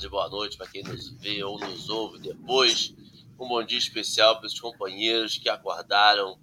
[0.00, 2.94] tarde, boa noite para quem nos vê ou nos ouve depois.
[3.38, 6.38] Um bom dia especial para os companheiros que acordaram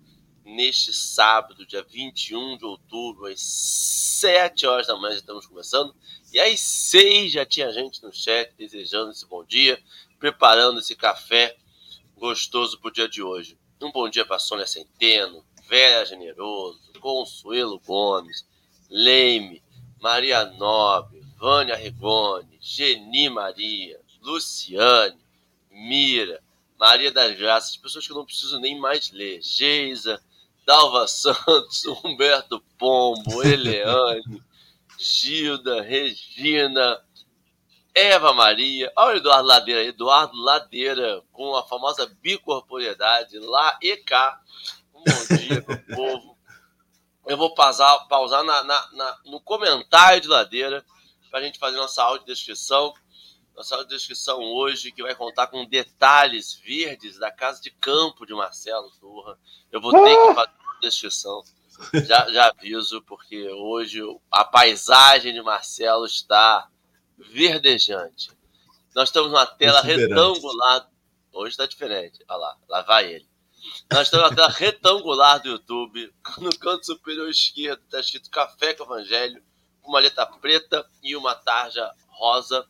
[0.46, 5.96] neste sábado, dia 21 de outubro, às 7 horas da manhã, já estamos começando.
[6.32, 9.82] E às 6 já tinha gente no chat desejando esse bom dia,
[10.20, 11.58] preparando esse café
[12.16, 13.58] gostoso para o dia de hoje.
[13.82, 18.46] Um bom dia para Sônia Centeno, Vera Generoso, Consuelo Gomes,
[18.88, 19.64] Leime,
[20.00, 25.18] Maria Nobre, Vânia Rigoni, Geni Maria, Luciane,
[25.70, 26.42] Mira,
[26.80, 30.22] Maria das Graças, pessoas que eu não preciso nem mais ler, Geisa,
[30.66, 34.44] Dalva Santos, Humberto Pombo, Eleane,
[35.00, 37.00] Gilda, Regina,
[37.94, 44.42] Eva Maria, olha o Eduardo Ladeira, Eduardo Ladeira, com a famosa bicorporiedade, lá e cá.
[44.94, 46.38] Um bom dia pro povo.
[47.28, 50.84] Eu vou pausar, pausar na, na, na, no comentário de Ladeira
[51.30, 52.94] para a gente fazer nossa audiodescrição.
[53.56, 58.92] Nossa audiodescrição hoje, que vai contar com detalhes verdes da casa de campo de Marcelo
[59.00, 59.38] Turra.
[59.72, 61.44] Eu vou ter que fazer uma descrição.
[62.06, 64.02] Já, já aviso, porque hoje
[64.32, 66.70] a paisagem de Marcelo está
[67.18, 68.30] verdejante.
[68.96, 70.90] Nós estamos numa tela retangular.
[71.32, 72.24] Hoje está diferente.
[72.28, 73.28] Olha lá, lá vai ele.
[73.92, 76.14] Nós estamos na tela retangular do YouTube.
[76.40, 79.44] No canto superior esquerdo está escrito Café com Evangelho,
[79.88, 82.68] uma letra preta e uma tarja rosa.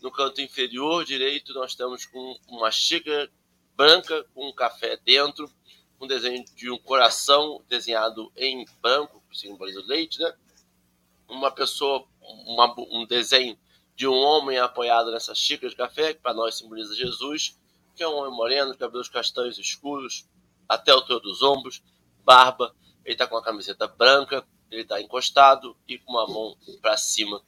[0.00, 3.30] No canto inferior direito, nós estamos com uma xícara
[3.76, 5.50] branca com um café dentro,
[6.00, 10.34] um desenho de um coração desenhado em branco, que simboliza o leite, né?
[11.28, 12.06] Uma pessoa,
[12.46, 13.58] uma, um desenho
[13.94, 17.58] de um homem apoiado nessa xícara de café, que para nós simboliza Jesus,
[17.94, 20.26] que é um homem moreno, cabelos castanhos escuros,
[20.66, 21.82] até o altura dos ombros,
[22.24, 22.74] barba,
[23.04, 27.42] ele está com uma camiseta branca, ele está encostado e com uma mão para cima,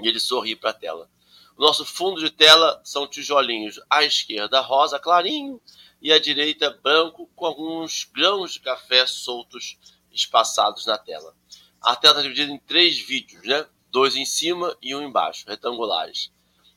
[0.00, 1.10] e ele sorri para a tela.
[1.56, 5.60] O nosso fundo de tela são tijolinhos à esquerda rosa clarinho
[6.00, 9.78] e à direita branco com alguns grãos de café soltos
[10.10, 11.36] espaçados na tela.
[11.80, 13.66] A tela está dividida em três vídeos, né?
[13.90, 16.32] Dois em cima e um embaixo, retangulares.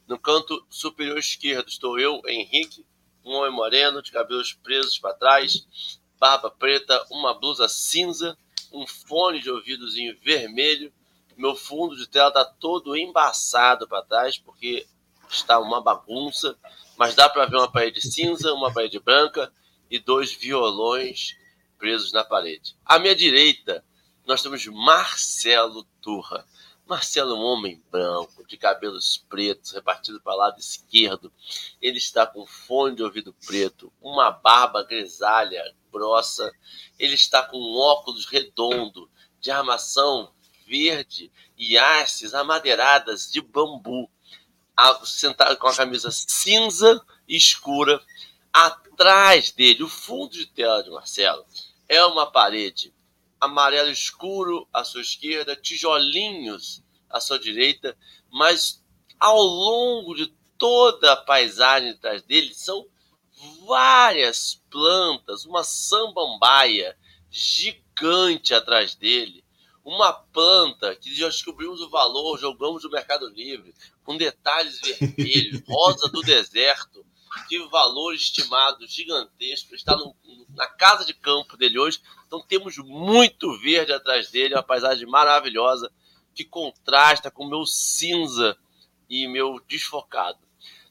[0.07, 2.85] No canto superior esquerdo estou eu, Henrique,
[3.23, 5.65] um homem moreno, de cabelos presos para trás,
[6.19, 8.37] barba preta, uma blusa cinza,
[8.73, 10.91] um fone de ouvidozinho vermelho
[11.37, 14.85] meu fundo de tela está todo embaçado para trás, porque
[15.29, 16.57] está uma bagunça,
[16.97, 19.51] mas dá para ver uma parede cinza, uma parede branca
[19.89, 21.37] e dois violões
[21.77, 22.75] presos na parede.
[22.85, 23.83] À minha direita,
[24.25, 26.45] nós temos Marcelo Turra.
[26.85, 31.31] Marcelo é um homem branco, de cabelos pretos, repartido para o lado esquerdo.
[31.81, 36.51] Ele está com fone de ouvido preto, uma barba grisalha, grossa.
[36.99, 40.33] Ele está com um óculos redondo, de armação
[40.65, 44.09] verde e hastes amadeiradas de bambu,
[45.05, 48.01] sentado com a camisa cinza escura.
[48.51, 51.45] Atrás dele, o fundo de tela de Marcelo,
[51.87, 52.93] é uma parede
[53.43, 57.97] amarelo escuro à sua esquerda, tijolinhos à sua direita,
[58.31, 58.83] mas
[59.19, 60.27] ao longo de
[60.57, 62.87] toda a paisagem atrás dele são
[63.65, 66.97] várias plantas, uma samambaia
[67.29, 69.43] gigante atrás dele,
[69.83, 76.07] uma planta que já descobrimos o valor, jogamos no Mercado Livre, com detalhes vermelhos, rosa
[76.07, 77.02] do deserto,
[77.49, 80.15] de valor estimado gigantesco, está no,
[80.49, 81.99] na casa de campo dele hoje.
[82.27, 85.91] Então temos muito verde atrás dele, uma paisagem maravilhosa
[86.33, 88.57] que contrasta com o meu cinza
[89.09, 90.39] e meu desfocado.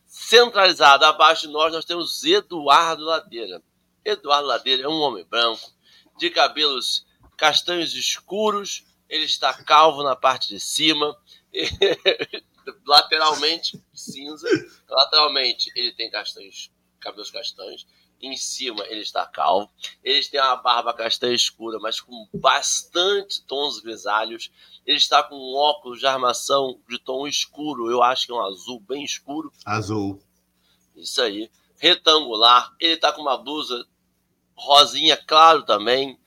[0.06, 3.62] Centralizado abaixo de nós, nós temos Eduardo Ladeira.
[4.05, 5.73] Eduardo Ladeira é um homem branco,
[6.19, 7.06] de cabelos
[7.37, 11.17] castanhos escuros, ele está calvo na parte de cima,
[12.87, 14.49] lateralmente cinza,
[14.88, 16.70] lateralmente ele tem castanhos,
[17.00, 17.87] cabelos castanhos,
[18.20, 19.70] em cima ele está calvo,
[20.03, 24.50] ele tem uma barba castanha escura, mas com bastante tons grisalhos,
[24.87, 28.41] ele está com um óculos de armação de tom escuro, eu acho que é um
[28.41, 29.53] azul bem escuro.
[29.67, 30.23] Azul.
[30.94, 33.85] Isso aí, retangular, ele está com uma blusa
[34.55, 36.19] rosinha claro também,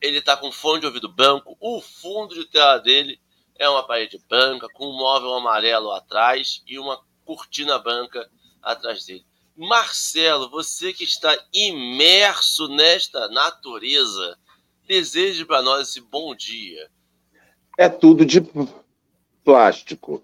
[0.00, 3.20] ele tá com fone de ouvido branco, o fundo de tela dele
[3.60, 8.26] é uma parede branca, com um móvel amarelo atrás e uma cortina branca
[8.62, 9.24] atrás dele.
[9.54, 14.38] Marcelo, você que está imerso nesta natureza,
[14.88, 16.88] deseje para nós esse bom dia.
[17.78, 18.42] É tudo de
[19.44, 20.22] plástico.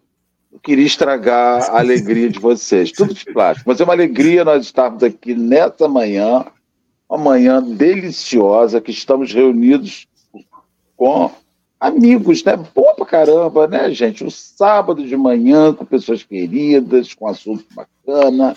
[0.51, 2.91] Eu queria estragar a alegria de vocês.
[2.91, 3.69] Tudo de plástico.
[3.69, 6.47] Mas é uma alegria nós estarmos aqui nessa manhã
[7.09, 10.09] uma manhã deliciosa que estamos reunidos
[10.97, 11.31] com
[11.81, 12.57] amigos, né?
[12.57, 14.25] Boa pra caramba, né, gente?
[14.25, 18.55] Um sábado de manhã com pessoas queridas, com assunto bacana.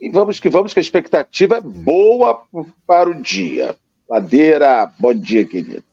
[0.00, 2.42] E vamos que vamos, que a expectativa é boa
[2.86, 3.76] para o dia.
[4.08, 5.84] Ladeira, bom dia, querido.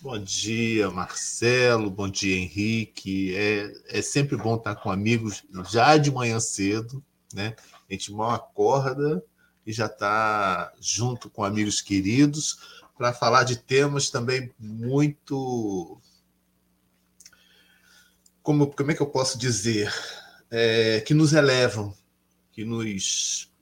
[0.00, 1.90] Bom dia, Marcelo.
[1.90, 3.34] Bom dia, Henrique.
[3.34, 7.02] É, é sempre bom estar com amigos já de manhã cedo,
[7.34, 7.54] né?
[7.88, 9.22] A gente mal acorda
[9.66, 16.00] e já está junto com amigos queridos para falar de temas também muito.
[18.42, 19.94] Como, como é que eu posso dizer?
[20.50, 21.94] É, que nos elevam,
[22.50, 23.52] que nos,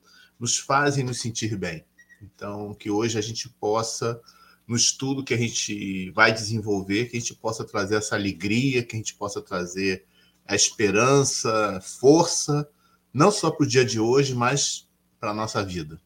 [0.40, 1.84] nos fazem nos sentir bem.
[2.22, 4.18] Então, que hoje a gente possa,
[4.66, 8.96] no estudo que a gente vai desenvolver, que a gente possa trazer essa alegria, que
[8.96, 10.06] a gente possa trazer
[10.46, 12.66] a esperança, força,
[13.12, 14.88] não só para o dia de hoje, mas
[15.20, 16.00] para a nossa vida.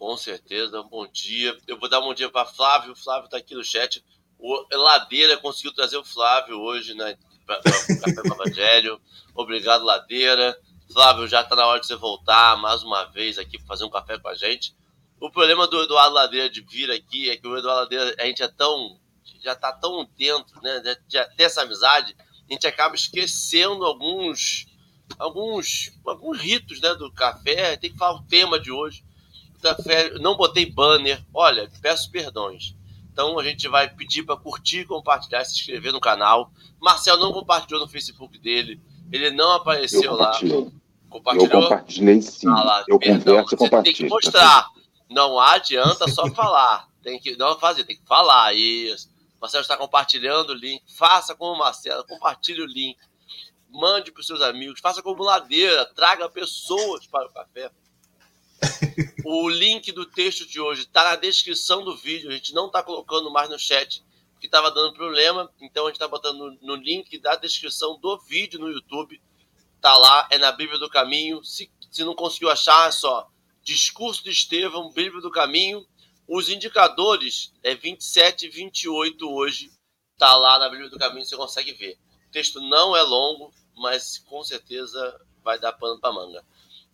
[0.00, 1.54] Com certeza, bom dia.
[1.66, 2.92] Eu vou dar um bom dia para Flávio.
[2.92, 4.02] O Flávio está aqui no chat.
[4.38, 8.98] O Ladeira conseguiu trazer o Flávio hoje né, para o Café Evangelho.
[9.34, 10.58] Obrigado, Ladeira.
[10.90, 13.90] Flávio, já está na hora de você voltar mais uma vez aqui para fazer um
[13.90, 14.74] café com a gente.
[15.20, 18.42] O problema do Eduardo Ladeira de vir aqui é que o Eduardo Ladeira, a gente
[18.42, 18.98] é tão.
[19.42, 20.96] já está tão dentro, né?
[21.10, 22.16] Já, essa amizade,
[22.48, 24.64] a gente acaba esquecendo alguns.
[25.18, 25.92] alguns.
[26.06, 27.76] alguns ritos né, do café.
[27.76, 29.04] Tem que falar o tema de hoje
[30.20, 31.22] não botei banner.
[31.32, 32.74] Olha, peço perdões.
[33.12, 36.50] Então a gente vai pedir para curtir, compartilhar, se inscrever no canal.
[36.80, 38.80] Marcel não compartilhou no Facebook dele.
[39.12, 40.38] Ele não apareceu lá.
[41.08, 41.62] Compartilhou?
[41.62, 42.48] Eu compartilhei sim.
[42.48, 44.68] Ah, lá, eu perdão, converso você tem que mostrar.
[45.08, 46.88] Não adianta só falar.
[47.02, 49.10] Tem que não fazer, tem que falar isso.
[49.40, 50.82] Marcelo está compartilhando o link.
[50.96, 52.96] Faça como o Marcelo, compartilhe o link.
[53.70, 54.80] Mande para os seus amigos.
[54.80, 55.84] Faça como ladeira.
[55.94, 57.70] Traga pessoas para o café.
[59.24, 62.30] O link do texto de hoje está na descrição do vídeo.
[62.30, 64.02] A gente não está colocando mais no chat,
[64.32, 65.50] porque estava dando problema.
[65.60, 69.20] Então a gente está botando no, link da descrição do vídeo no YouTube.
[69.80, 71.42] Tá lá, é na Bíblia do Caminho.
[71.44, 73.28] Se, se não conseguiu achar, é só
[73.62, 75.86] Discurso de Estevão, Bíblia do Caminho.
[76.26, 79.70] Os indicadores é 27 e 28 hoje.
[80.18, 81.98] Tá lá na Bíblia do Caminho, você consegue ver.
[82.28, 86.44] O texto não é longo, mas com certeza vai dar pano para manga.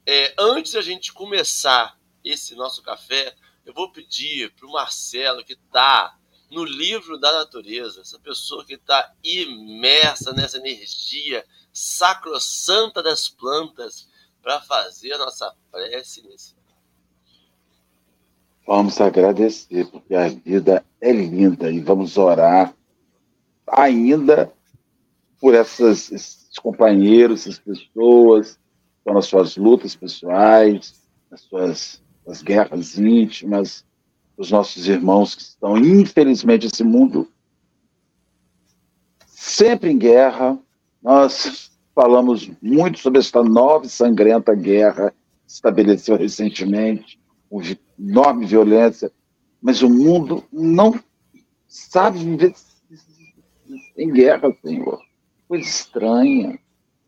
[0.07, 5.55] É, antes da gente começar esse nosso café, eu vou pedir para o Marcelo, que
[5.55, 6.17] está
[6.49, 14.09] no livro da natureza, essa pessoa que está imersa nessa energia sacrossanta das plantas,
[14.41, 16.55] para fazer a nossa prece nesse.
[18.65, 22.73] Vamos agradecer, porque a vida é linda e vamos orar
[23.67, 24.53] ainda
[25.41, 28.57] por essas, esses companheiros, essas pessoas
[29.07, 31.01] estão nas suas lutas pessoais,
[31.31, 33.85] nas suas nas guerras íntimas,
[34.37, 37.31] os nossos irmãos que estão, infelizmente, esse mundo
[39.25, 40.59] sempre em guerra.
[41.01, 45.15] Nós falamos muito sobre esta nova e sangrenta guerra
[45.47, 47.63] que estabeleceu recentemente, com
[47.97, 49.13] enorme violência,
[49.63, 50.99] mas o mundo não
[51.69, 52.55] sabe viver
[53.97, 55.01] em guerra, Senhor.
[55.47, 56.59] Coisa estranha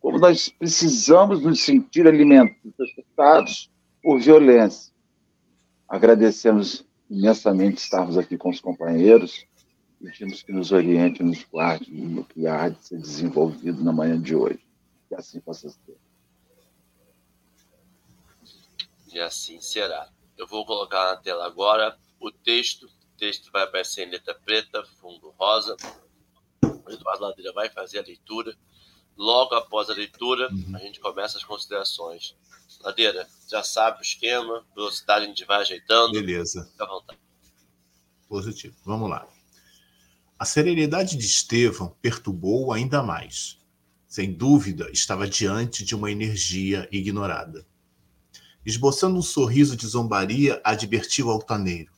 [0.01, 3.71] como nós precisamos nos sentir alimentados
[4.03, 4.93] por violência.
[5.89, 9.47] Agradecemos imensamente estarmos aqui com os companheiros
[10.01, 14.35] pedimos que nos oriente, nos guarde no que há de ser desenvolvido na manhã de
[14.35, 14.65] hoje.
[15.09, 15.99] Que assim possa ser.
[19.13, 20.09] E assim será.
[20.37, 22.87] Eu vou colocar na tela agora o texto.
[22.87, 25.77] O texto vai aparecer em letra preta, fundo rosa.
[26.63, 28.55] O Eduardo Ladeira vai fazer a leitura.
[29.19, 30.77] Logo após a leitura, uhum.
[30.77, 32.37] a gente começa as considerações.
[32.81, 36.13] Ladeira, já sabe o esquema, velocidade a gente vai ajeitando.
[36.13, 36.69] Beleza.
[36.71, 37.19] Fica à vontade.
[38.29, 38.77] Positivo.
[38.85, 39.27] Vamos lá.
[40.39, 43.59] A serenidade de Estevão perturbou ainda mais.
[44.07, 47.67] Sem dúvida, estava diante de uma energia ignorada.
[48.65, 51.93] Esboçando um sorriso de zombaria, advertiu o altaneiro: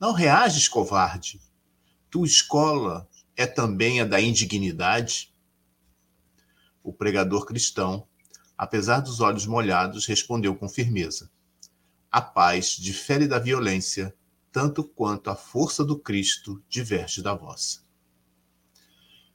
[0.00, 1.40] Não reages, covarde.
[2.10, 5.31] Tua escola é também a da indignidade?
[6.82, 8.06] O pregador cristão,
[8.58, 11.30] apesar dos olhos molhados, respondeu com firmeza:
[12.10, 14.14] A paz difere da violência,
[14.50, 17.80] tanto quanto a força do Cristo diverge da vossa.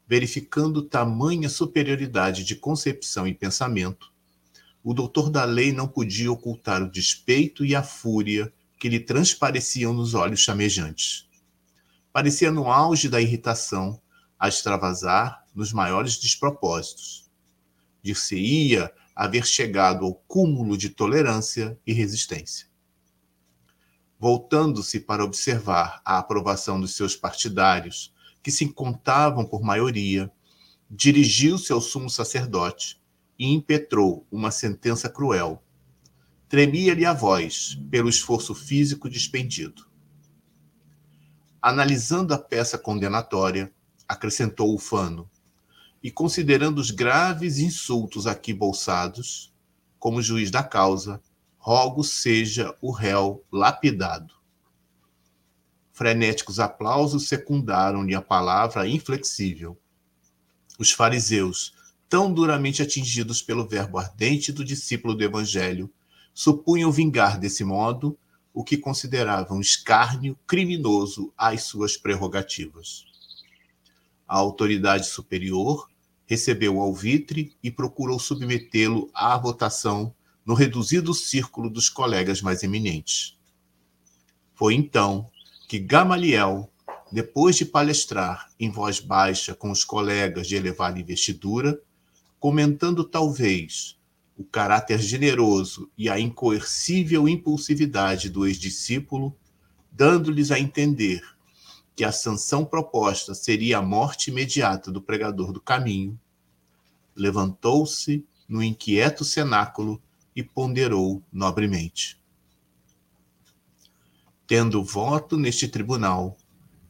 [0.08, 4.12] Verificando tamanha superioridade de concepção e pensamento,
[4.84, 9.92] o doutor da lei não podia ocultar o despeito e a fúria que lhe transpareciam
[9.92, 11.28] nos olhos chamejantes.
[12.14, 14.00] Parecia no auge da irritação
[14.40, 17.27] a extravasar nos maiores despropósitos
[18.08, 22.68] dir-se-ia haver chegado ao cúmulo de tolerância e resistência.
[24.20, 30.32] voltando-se para observar a aprovação dos seus partidários, que se contavam por maioria,
[30.90, 33.00] dirigiu-se ao sumo sacerdote
[33.38, 35.62] e impetrou uma sentença cruel.
[36.50, 39.86] Tremia-lhe a voz pelo esforço físico despendido.
[41.62, 43.72] Analisando a peça condenatória,
[44.08, 45.30] acrescentou o fano,
[46.08, 49.54] e considerando os graves insultos aqui bolsados,
[50.00, 51.22] como juiz da causa,
[51.58, 54.34] rogo seja o réu lapidado.
[55.92, 59.78] Frenéticos aplausos secundaram-lhe a palavra inflexível.
[60.80, 61.74] Os fariseus,
[62.08, 65.94] tão duramente atingidos pelo verbo ardente do discípulo do Evangelho,
[66.34, 68.18] supunham vingar desse modo
[68.54, 73.04] o que consideravam escárnio criminoso às suas prerrogativas.
[74.26, 75.90] A autoridade superior
[76.28, 80.14] recebeu o alvitre e procurou submetê-lo à votação
[80.46, 83.38] no reduzido círculo dos colegas mais eminentes.
[84.54, 85.30] Foi então
[85.68, 86.70] que Gamaliel,
[87.12, 91.80] depois de palestrar em voz baixa com os colegas de elevada investidura,
[92.40, 93.98] comentando talvez
[94.38, 99.36] o caráter generoso e a incoercível impulsividade do ex-discípulo,
[99.92, 101.22] dando-lhes a entender
[101.98, 106.18] que a sanção proposta seria a morte imediata do pregador do caminho,
[107.16, 110.00] levantou-se no inquieto cenáculo
[110.36, 112.22] e ponderou nobremente.
[114.46, 116.38] Tendo voto neste tribunal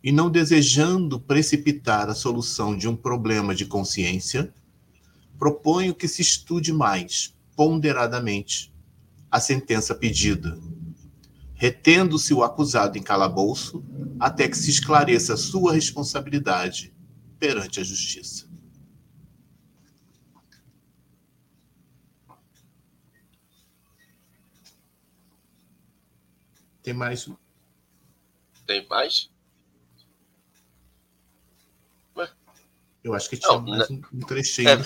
[0.04, 4.54] e não desejando precipitar a solução de um problema de consciência,
[5.40, 8.74] proponho que se estude mais, ponderadamente,
[9.32, 10.60] a sentença pedida,
[11.58, 13.84] retendo-se o acusado em calabouço
[14.20, 16.94] até que se esclareça sua responsabilidade
[17.40, 18.48] perante a justiça.
[26.84, 27.36] Tem mais um?
[28.66, 29.30] Tem mais?
[32.16, 32.30] Ué?
[33.04, 34.70] Eu acho que tinha não, mais um, um trechinho.
[34.70, 34.78] É,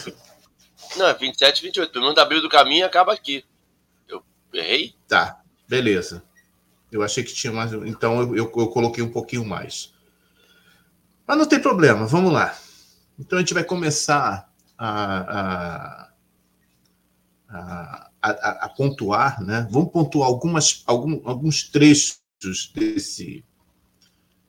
[0.98, 1.92] não, é 27 28.
[1.92, 3.46] Pelo menos abriu do caminho acaba aqui.
[4.08, 4.96] Eu errei?
[5.08, 6.24] Tá, beleza.
[6.92, 7.72] Eu achei que tinha mais.
[7.74, 9.94] Então eu, eu, eu coloquei um pouquinho mais.
[11.26, 12.56] Mas não tem problema, vamos lá.
[13.18, 16.10] Então a gente vai começar a, a,
[17.50, 19.68] a a, pontuar, né?
[19.72, 22.22] Vamos pontuar algumas, algum, alguns trechos
[22.74, 23.44] desse.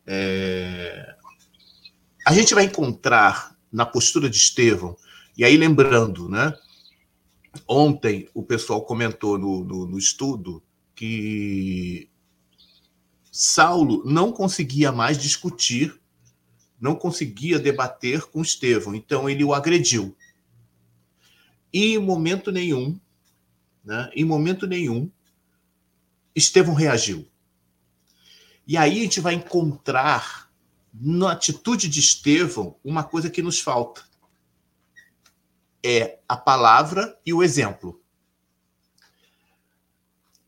[0.05, 1.15] É...
[2.25, 4.95] A gente vai encontrar na postura de Estevão,
[5.35, 6.53] e aí lembrando, né?
[7.67, 10.63] Ontem o pessoal comentou no, no, no estudo
[10.95, 12.09] que
[13.35, 15.99] Saulo não conseguia mais discutir,
[16.79, 20.15] não conseguia debater com Estevão, então ele o agrediu.
[21.73, 22.99] E em momento nenhum
[23.83, 25.11] né, em momento nenhum,
[26.33, 27.27] Estevão reagiu.
[28.65, 30.51] E aí a gente vai encontrar
[30.93, 34.03] na atitude de Estevão uma coisa que nos falta.
[35.85, 38.01] É a palavra e o exemplo.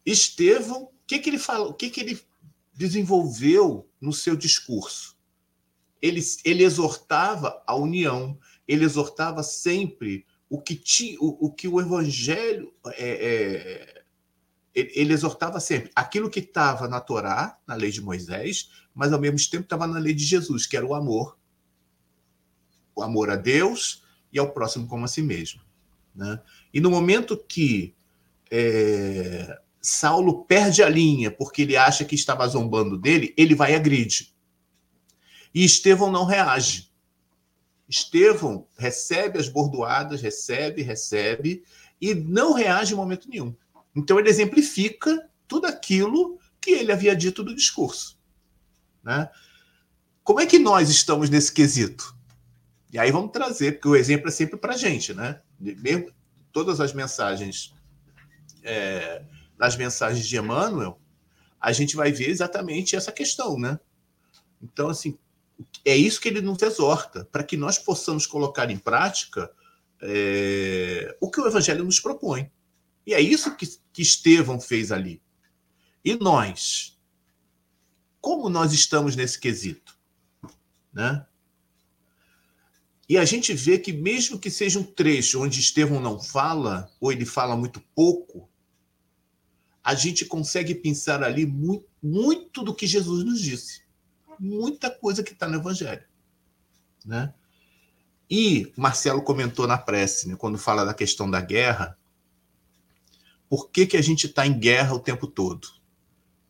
[0.05, 2.24] Estevão, o que, que ele fala, o que, que ele
[2.75, 5.15] desenvolveu no seu discurso?
[6.01, 11.81] Ele, ele exortava a união, ele exortava sempre o que, ti, o, o que o
[11.81, 14.05] evangelho é, é,
[14.75, 19.39] ele exortava sempre aquilo que estava na Torá, na lei de Moisés, mas ao mesmo
[19.49, 21.37] tempo estava na lei de Jesus, que era o amor.
[22.93, 25.61] O amor a Deus e ao próximo como a si mesmo.
[26.13, 26.41] Né?
[26.73, 27.95] E no momento que
[28.51, 33.75] é, Saulo perde a linha porque ele acha que estava zombando dele, ele vai e
[33.75, 34.33] agride.
[35.53, 36.91] E Estevão não reage.
[37.87, 41.63] Estevão recebe as bordoadas, recebe, recebe,
[42.01, 43.55] e não reage em momento nenhum.
[43.95, 48.17] Então ele exemplifica tudo aquilo que ele havia dito do discurso.
[49.03, 49.29] Né?
[50.23, 52.15] Como é que nós estamos nesse quesito?
[52.91, 55.41] E aí vamos trazer, porque o exemplo é sempre para a gente, né?
[55.59, 56.11] Mesmo
[56.51, 57.73] todas as mensagens,
[58.63, 59.21] é,
[59.57, 60.99] nas mensagens de Emmanuel,
[61.59, 63.79] a gente vai ver exatamente essa questão, né?
[64.61, 65.17] Então, assim,
[65.83, 69.51] é isso que ele nos exorta, para que nós possamos colocar em prática
[70.01, 72.51] é, o que o Evangelho nos propõe.
[73.05, 75.21] E é isso que, que Estevão fez ali.
[76.03, 76.99] E nós?
[78.19, 79.97] Como nós estamos nesse quesito?
[80.91, 81.25] Né?
[83.07, 87.11] E a gente vê que, mesmo que seja um trecho onde Estevão não fala, ou
[87.11, 88.49] ele fala muito pouco,
[89.85, 93.85] a gente consegue pensar ali muito, muito do que Jesus nos disse
[94.39, 96.03] muita coisa que está no Evangelho.
[97.05, 97.33] Né?
[98.29, 101.97] E Marcelo comentou na prece, né, quando fala da questão da guerra,
[103.47, 105.67] por que, que a gente está em guerra o tempo todo?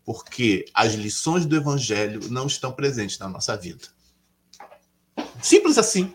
[0.06, 3.88] Porque as lições do evangelho não estão presentes na nossa vida.
[5.42, 6.14] Simples assim.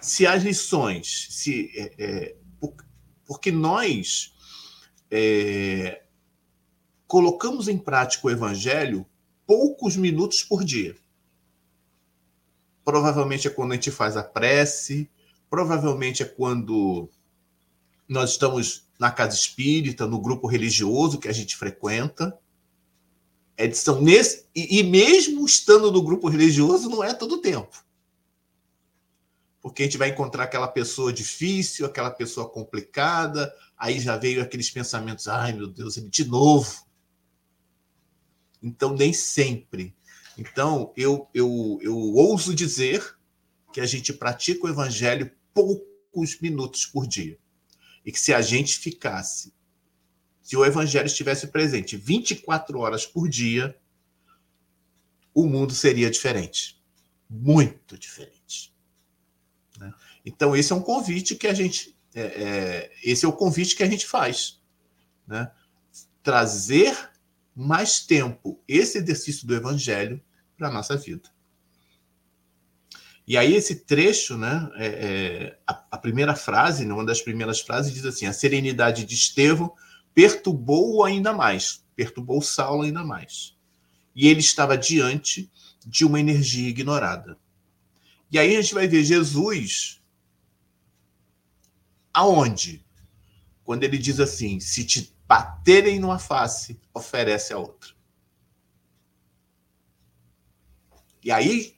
[0.00, 2.36] Se as lições, se é, é,
[3.26, 4.35] porque nós
[5.10, 6.02] é,
[7.06, 9.06] colocamos em prática o evangelho
[9.46, 10.96] poucos minutos por dia.
[12.84, 15.10] Provavelmente é quando a gente faz a prece,
[15.48, 17.08] provavelmente é quando
[18.08, 22.36] nós estamos na casa espírita, no grupo religioso que a gente frequenta.
[23.56, 27.84] É, são nesse, e, e mesmo estando no grupo religioso, não é todo o tempo.
[29.60, 34.70] Porque a gente vai encontrar aquela pessoa difícil, aquela pessoa complicada, aí já veio aqueles
[34.70, 36.86] pensamentos, ai meu Deus, de novo.
[38.62, 39.94] Então, nem sempre.
[40.36, 43.16] Então, eu, eu, eu ouso dizer
[43.72, 47.38] que a gente pratica o evangelho poucos minutos por dia.
[48.04, 49.52] E que se a gente ficasse,
[50.42, 53.76] se o evangelho estivesse presente 24 horas por dia,
[55.34, 56.80] o mundo seria diferente.
[57.28, 58.74] Muito diferente.
[59.78, 59.92] Né?
[60.24, 61.95] Então, esse é um convite que a gente.
[62.16, 64.58] É, é, esse é o convite que a gente faz.
[65.26, 65.50] Né?
[66.22, 66.96] Trazer
[67.54, 70.20] mais tempo esse exercício do evangelho
[70.56, 71.28] para a nossa vida.
[73.26, 77.60] E aí esse trecho, né, é, é, a, a, primeira frase, né, uma das primeiras
[77.60, 79.72] frases diz assim: a serenidade de Estevão
[80.14, 83.56] perturbou-o ainda mais, perturbou Saulo ainda mais.
[84.14, 85.50] E ele estava diante
[85.84, 87.36] de uma energia ignorada.
[88.30, 89.95] E aí a gente vai ver Jesus
[92.16, 92.84] aonde?
[93.62, 97.94] Quando ele diz assim: se te baterem numa face, oferece a outra.
[101.22, 101.76] E aí,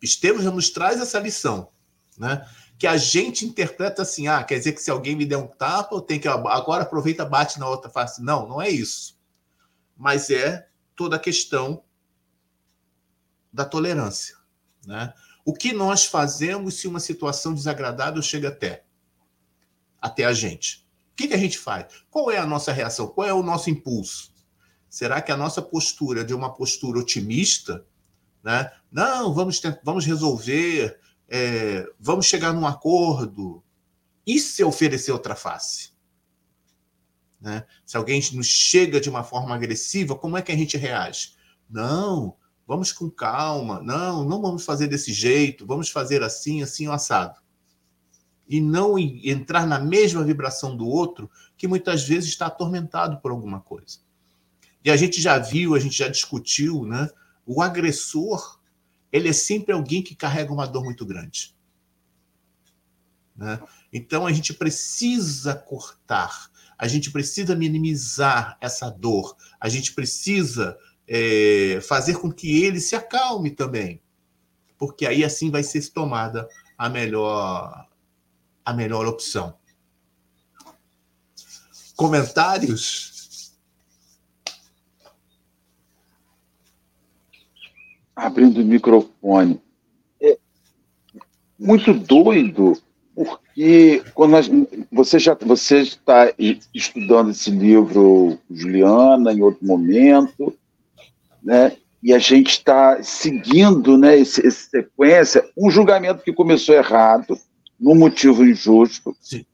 [0.00, 1.72] Estevam já nos traz essa lição,
[2.16, 2.48] né?
[2.78, 5.94] Que a gente interpreta assim: ah, quer dizer que se alguém me der um tapa,
[5.94, 8.22] eu tenho que agora aproveita, bate na outra face.
[8.22, 9.18] Não, não é isso.
[9.96, 11.82] Mas é toda a questão
[13.52, 14.36] da tolerância,
[14.86, 15.12] né?
[15.44, 18.84] O que nós fazemos se uma situação desagradável chega até
[20.00, 20.88] até a gente?
[21.18, 21.86] que, que a gente faz?
[22.08, 23.08] Qual é a nossa reação?
[23.08, 24.32] Qual é o nosso impulso?
[24.88, 27.84] Será que a nossa postura de uma postura otimista,
[28.42, 28.70] né?
[28.90, 33.62] Não, vamos, vamos resolver, é, vamos chegar num acordo.
[34.24, 35.90] E se oferecer outra face?
[37.40, 37.66] Né?
[37.84, 41.32] Se alguém nos chega de uma forma agressiva, como é que a gente reage?
[41.68, 43.82] Não, vamos com calma.
[43.82, 45.66] Não, não vamos fazer desse jeito.
[45.66, 47.40] Vamos fazer assim, assim, o assado
[48.48, 53.60] e não entrar na mesma vibração do outro, que muitas vezes está atormentado por alguma
[53.60, 53.98] coisa.
[54.82, 57.10] E a gente já viu, a gente já discutiu, né?
[57.44, 58.58] O agressor,
[59.12, 61.54] ele é sempre alguém que carrega uma dor muito grande.
[63.36, 63.60] Né?
[63.92, 71.80] Então a gente precisa cortar, a gente precisa minimizar essa dor, a gente precisa é,
[71.82, 74.02] fazer com que ele se acalme também,
[74.76, 77.87] porque aí assim vai ser tomada a melhor
[78.68, 79.54] a melhor opção.
[81.96, 83.50] Comentários?
[88.14, 89.58] Abrindo o microfone.
[90.20, 90.36] É
[91.58, 92.74] muito doido,
[93.14, 94.36] porque quando
[94.92, 96.30] você já você está
[96.74, 100.54] estudando esse livro, Juliana, em outro momento,
[101.42, 101.74] né?
[102.02, 107.36] E a gente está seguindo, né, essa sequência, um julgamento que começou errado,
[107.78, 109.44] num motivo injusto, Sim.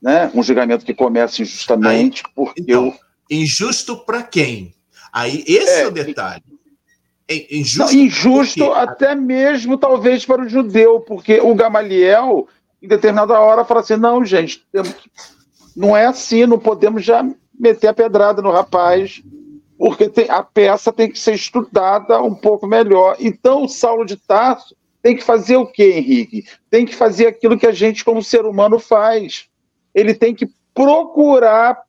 [0.00, 0.30] né?
[0.34, 2.94] um julgamento que começa injustamente, Aí, porque então, eu...
[3.28, 4.74] Injusto para quem?
[5.12, 6.44] Aí esse é, é o detalhe.
[7.28, 12.46] É injusto, não, injusto até mesmo talvez para o judeu, porque o Gamaliel,
[12.80, 14.64] em determinada hora, fala assim: não, gente,
[15.74, 19.22] não é assim, não podemos já meter a pedrada no rapaz,
[19.76, 23.16] porque tem, a peça tem que ser estudada um pouco melhor.
[23.18, 24.75] Então, o Saulo de Tarso
[25.06, 26.44] tem que fazer o quê, Henrique?
[26.68, 29.48] Tem que fazer aquilo que a gente, como ser humano, faz.
[29.94, 31.80] Ele tem que procurar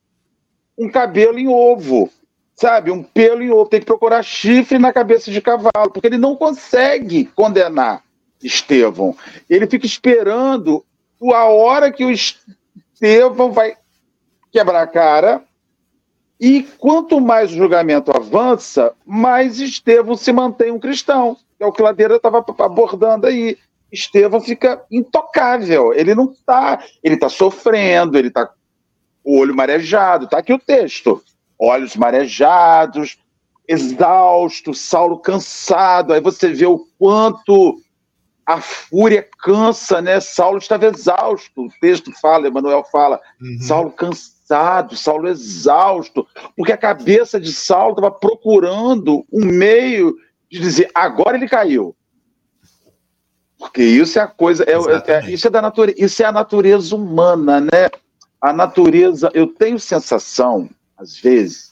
[0.78, 2.12] um cabelo em ovo,
[2.54, 2.92] sabe?
[2.92, 3.72] Um pelo em ovo.
[3.72, 8.04] Tem que procurar chifre na cabeça de cavalo, porque ele não consegue condenar
[8.40, 9.18] Estevão.
[9.50, 10.86] Ele fica esperando
[11.34, 13.78] a hora que o Estevão vai
[14.52, 15.44] quebrar a cara.
[16.40, 21.82] E quanto mais o julgamento avança, mais Estevão se mantém um cristão é o que
[21.82, 23.58] Ladeira estava abordando aí.
[23.92, 28.52] Estevão fica intocável, ele não está, ele está sofrendo, ele está
[29.24, 31.24] o olho marejado, está aqui o texto,
[31.58, 33.18] olhos marejados,
[33.68, 37.82] exausto, Saulo cansado, aí você vê o quanto
[38.46, 40.22] a fúria cansa, né?
[40.22, 43.58] Saulo estava exausto, o texto fala, Emanuel fala, uhum.
[43.60, 50.16] Saulo cansado, Saulo exausto, porque a cabeça de Saulo estava procurando um meio
[50.50, 51.96] de dizer: agora ele caiu.
[53.58, 54.74] Porque isso é a coisa, é,
[55.12, 57.90] é, isso é da natureza, isso é a natureza humana, né?
[58.40, 61.72] A natureza, eu tenho sensação, às vezes,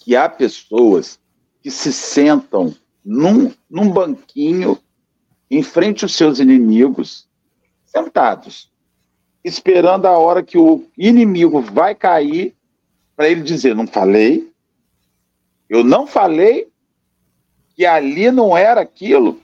[0.00, 1.18] que há pessoas
[1.62, 4.78] que se sentam num, num banquinho
[5.48, 7.28] em frente aos seus inimigos,
[7.84, 8.70] sentados,
[9.44, 12.54] esperando a hora que o inimigo vai cair
[13.16, 14.50] para ele dizer: Não falei,
[15.68, 16.69] eu não falei
[17.80, 19.40] que ali não era aquilo.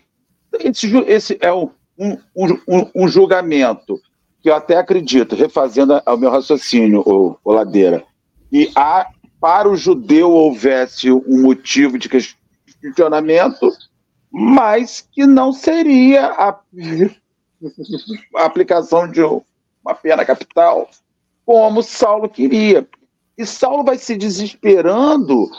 [0.60, 3.98] Esse, esse é um, um, um, um, julgamento
[4.42, 8.04] que eu até acredito, refazendo o meu raciocínio, o, o Ladeira,
[8.52, 9.06] e há,
[9.40, 13.72] para o judeu houvesse um motivo de questionamento,
[14.30, 16.60] mas que não seria a,
[18.36, 20.90] a aplicação de uma pena capital
[21.46, 22.86] como Saulo queria.
[23.38, 25.50] E Saulo vai se desesperando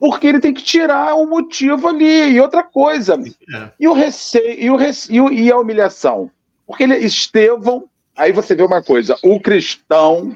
[0.00, 2.30] porque ele tem que tirar um motivo ali.
[2.30, 3.14] E outra coisa,
[3.54, 3.70] é.
[3.78, 6.30] e o receio, e, o receio, e a humilhação?
[6.66, 7.84] Porque ele, Estevão,
[8.16, 10.34] aí você vê uma coisa, o cristão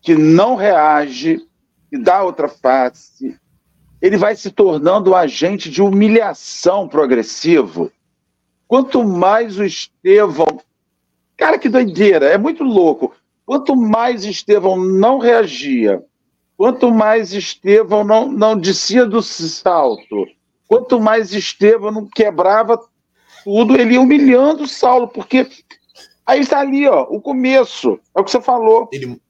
[0.00, 1.46] que não reage,
[1.92, 3.36] e dá outra face,
[4.00, 7.92] ele vai se tornando um agente de humilhação progressivo.
[8.66, 10.60] Quanto mais o Estevão.
[11.36, 13.14] Cara, que doideira, é muito louco.
[13.44, 16.02] Quanto mais Estevão não reagia,
[16.58, 20.26] Quanto mais Estevão não, não descia do salto,
[20.66, 22.76] quanto mais Estevão não quebrava
[23.44, 25.48] tudo, ele ia humilhando Saulo, porque
[26.26, 28.88] aí está ali, ó, o começo, é o que você falou.
[28.92, 29.20] Ele...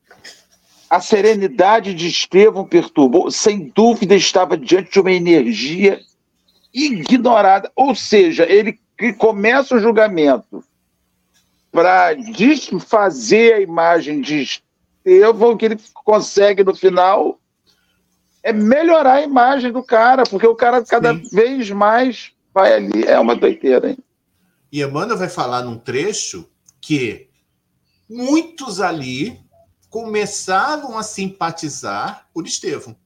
[0.88, 6.01] A serenidade de Estevão perturbou, sem dúvida estava diante de uma energia
[6.73, 8.81] ignorada, ou seja, ele
[9.19, 10.64] começa o julgamento
[11.71, 14.62] para desfazer a imagem de
[15.09, 17.38] Estevão, que ele consegue no final
[18.42, 21.29] é melhorar a imagem do cara, porque o cara cada Sim.
[21.33, 23.05] vez mais vai ali.
[23.05, 23.99] É uma doideira, hein?
[24.71, 26.49] E Emmanuel vai falar num trecho
[26.81, 27.29] que
[28.09, 29.40] muitos ali
[29.90, 32.97] começavam a simpatizar por Estevão.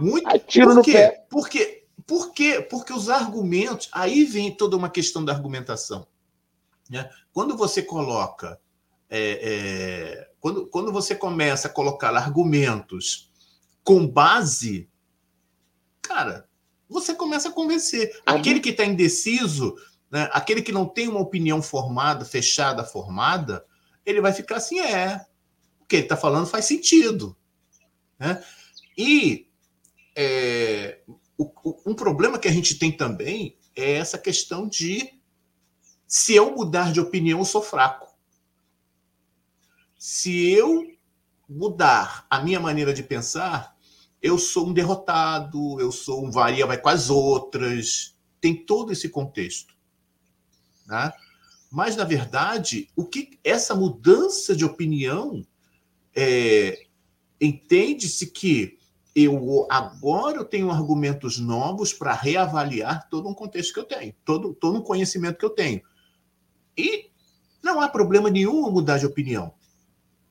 [0.00, 0.38] Muito.
[0.46, 0.92] Tiro por quê?
[0.92, 1.26] Pé.
[1.30, 2.66] Porque, por quê?
[2.68, 3.88] Porque os argumentos.
[3.92, 6.06] Aí vem toda uma questão da argumentação.
[6.90, 7.08] Né?
[7.32, 8.58] Quando você coloca
[9.08, 13.30] é, é, quando, quando você começa a colocar argumentos
[13.82, 14.88] com base,
[16.02, 16.48] cara,
[16.88, 18.08] você começa a convencer.
[18.28, 18.36] Uhum.
[18.36, 19.76] Aquele que está indeciso,
[20.10, 23.64] né, aquele que não tem uma opinião formada, fechada, formada,
[24.04, 25.24] ele vai ficar assim, é.
[25.80, 27.36] O que ele está falando faz sentido.
[28.18, 28.42] Né?
[28.96, 29.48] E
[30.16, 31.00] é,
[31.38, 31.50] o,
[31.86, 35.20] um problema que a gente tem também é essa questão de
[36.06, 38.05] se eu mudar de opinião, eu sou fraco
[40.08, 40.86] se eu
[41.48, 43.76] mudar a minha maneira de pensar,
[44.22, 48.16] eu sou um derrotado, eu sou um varia vai com as outras.
[48.40, 49.74] Tem todo esse contexto.
[50.86, 51.12] Né?
[51.72, 55.44] Mas, na verdade, o que essa mudança de opinião
[56.14, 56.86] é,
[57.40, 58.78] entende-se que
[59.12, 64.54] eu agora eu tenho argumentos novos para reavaliar todo um contexto que eu tenho, todo,
[64.54, 65.82] todo um conhecimento que eu tenho.
[66.78, 67.10] E
[67.60, 69.55] não há problema nenhum mudar de opinião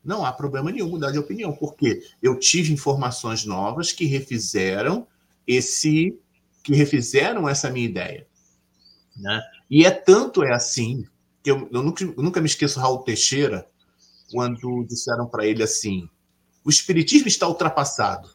[0.05, 5.07] não há problema nenhum mudar de opinião, porque eu tive informações novas que refizeram
[5.47, 6.17] esse
[6.63, 8.27] que refizeram essa minha ideia.
[9.15, 9.41] Né?
[9.69, 11.05] E é tanto é assim
[11.43, 13.67] que eu, eu nunca, eu nunca me esqueço Raul Teixeira
[14.31, 16.09] quando disseram para ele assim:
[16.63, 18.29] o espiritismo está ultrapassado.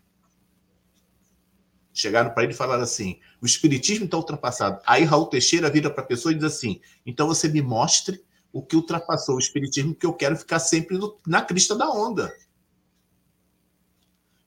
[1.93, 4.81] Chegaram para ele e falaram assim: o espiritismo está ultrapassado.
[4.87, 8.63] Aí Raul Teixeira vira para a pessoa e diz assim: então você me mostre o
[8.63, 12.35] que ultrapassou o espiritismo, que eu quero ficar sempre no, na crista da onda.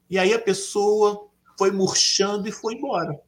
[0.09, 3.19] E aí a pessoa foi murchando e foi embora.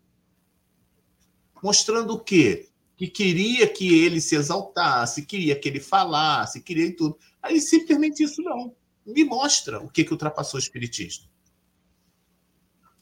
[1.63, 2.69] Mostrando o quê?
[2.97, 7.17] Que queria que ele se exaltasse, queria que ele falasse, queria tudo.
[7.41, 8.75] Aí simplesmente isso não.
[9.05, 11.27] Me mostra o que, que ultrapassou o espiritismo.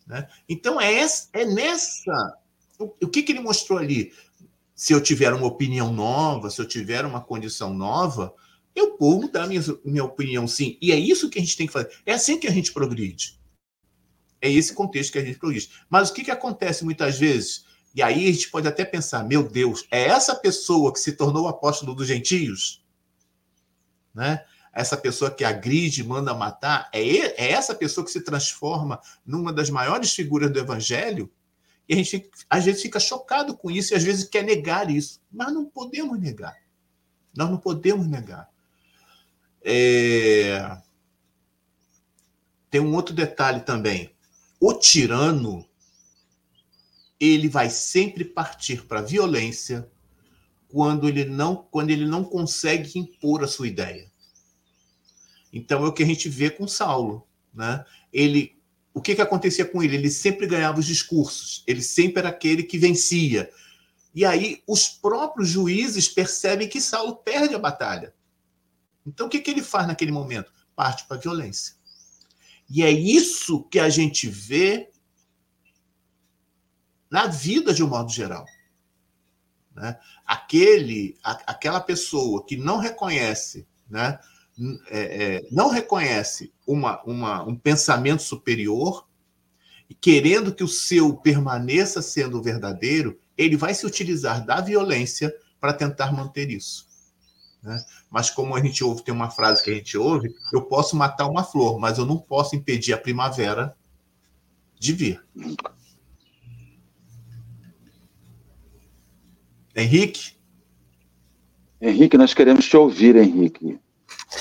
[0.06, 0.28] Né?
[0.48, 2.38] Então é, essa, é nessa.
[2.78, 4.14] O, o que, que ele mostrou ali?
[4.76, 8.34] Se eu tiver uma opinião nova, se eu tiver uma condição nova,
[8.76, 10.78] eu vou mudar minha, minha opinião, sim.
[10.82, 11.92] E é isso que a gente tem que fazer.
[12.06, 13.40] É assim que a gente progride.
[14.42, 15.70] É esse contexto que a gente progride.
[15.90, 17.66] Mas o que, que acontece muitas vezes?
[17.96, 21.44] E aí a gente pode até pensar, meu Deus, é essa pessoa que se tornou
[21.44, 22.84] o apóstolo dos gentios?
[24.14, 24.44] Né?
[24.74, 29.70] Essa pessoa que agride, manda matar, é, é essa pessoa que se transforma numa das
[29.70, 31.32] maiores figuras do evangelho?
[31.88, 35.22] E a gente às vezes fica chocado com isso e às vezes quer negar isso.
[35.32, 36.56] Mas não podemos negar.
[37.36, 38.50] Nós não podemos negar.
[39.64, 40.78] É...
[42.70, 44.14] Tem um outro detalhe também.
[44.60, 45.68] O tirano
[47.20, 49.90] ele vai sempre partir para a violência
[50.68, 54.12] quando ele não quando ele não consegue impor a sua ideia.
[55.52, 57.86] Então é o que a gente vê com Saulo, né?
[58.12, 58.58] Ele
[58.94, 59.96] o que, que acontecia com ele?
[59.96, 63.50] Ele sempre ganhava os discursos, ele sempre era aquele que vencia.
[64.14, 68.14] E aí os próprios juízes percebem que Saulo perde a batalha.
[69.06, 70.52] Então o que, que ele faz naquele momento?
[70.76, 71.76] Parte para a violência.
[72.70, 74.90] E é isso que a gente vê
[77.10, 78.46] na vida de um modo geral.
[79.76, 80.00] Né?
[80.26, 84.20] Aquele, a, aquela pessoa que não reconhece, né?
[84.90, 89.08] É, é, não reconhece uma, uma, um pensamento superior,
[89.90, 95.74] e querendo que o seu permaneça sendo verdadeiro, ele vai se utilizar da violência para
[95.74, 96.88] tentar manter isso.
[97.62, 97.84] Né?
[98.10, 101.28] Mas como a gente ouve, tem uma frase que a gente ouve, eu posso matar
[101.28, 103.76] uma flor, mas eu não posso impedir a primavera
[104.80, 105.26] de vir.
[109.76, 110.34] Henrique?
[111.82, 113.80] Henrique, nós queremos te ouvir, Henrique.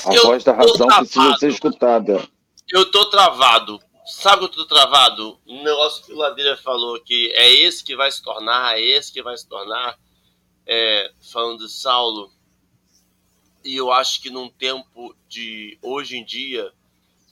[0.05, 1.07] A eu voz da razão travado.
[1.07, 2.29] precisa ser escutada.
[2.69, 3.79] Eu tô travado.
[4.05, 5.39] Sabe que eu tô travado?
[5.47, 9.11] Um negócio que o Ladeira falou que é esse que vai se tornar, é esse
[9.11, 9.97] que vai se tornar.
[10.65, 12.31] É, falando de Saulo.
[13.63, 16.71] E eu acho que num tempo de hoje em dia,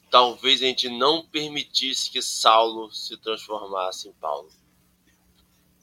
[0.10, 4.50] talvez a gente não permitisse que Saulo se transformasse em Paulo.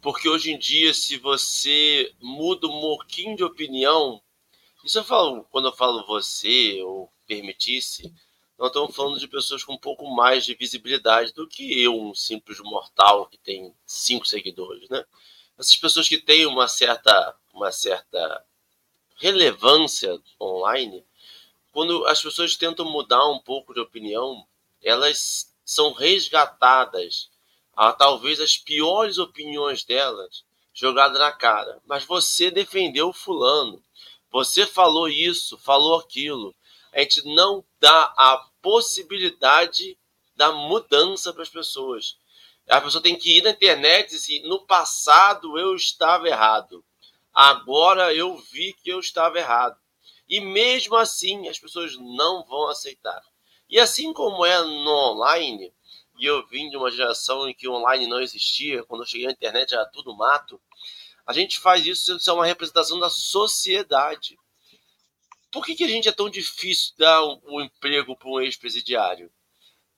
[0.01, 4.23] Porque hoje em dia, se você muda um pouquinho de opinião,
[4.85, 8.13] isso eu falo, quando eu falo você ou permitisse,
[8.59, 12.15] nós estamos falando de pessoas com um pouco mais de visibilidade do que eu, um
[12.15, 15.05] simples mortal que tem cinco seguidores, né?
[15.59, 18.45] Essas pessoas que têm uma certa, uma certa
[19.17, 21.05] relevância online,
[21.73, 24.47] quando as pessoas tentam mudar um pouco de opinião,
[24.83, 27.29] elas são resgatadas
[27.77, 31.81] a talvez as piores opiniões delas jogadas na cara.
[31.87, 33.83] Mas você defendeu fulano.
[34.31, 36.55] Você falou isso, falou aquilo.
[36.93, 39.99] A gente não dá a possibilidade
[40.37, 42.17] da mudança para as pessoas.
[42.69, 46.85] A pessoa tem que ir na internet e dizer: no passado eu estava errado.
[47.33, 49.79] Agora eu vi que eu estava errado.
[50.29, 53.23] E mesmo assim as pessoas não vão aceitar.
[53.69, 55.73] E assim como é no online,
[56.19, 59.27] e eu vim de uma geração em que o online não existia, quando eu cheguei
[59.27, 60.61] na internet era tudo mato,
[61.29, 64.39] a gente faz isso sendo uma representação da sociedade.
[65.53, 69.31] Por que, que a gente é tão difícil dar um, um emprego para um ex-presidiário?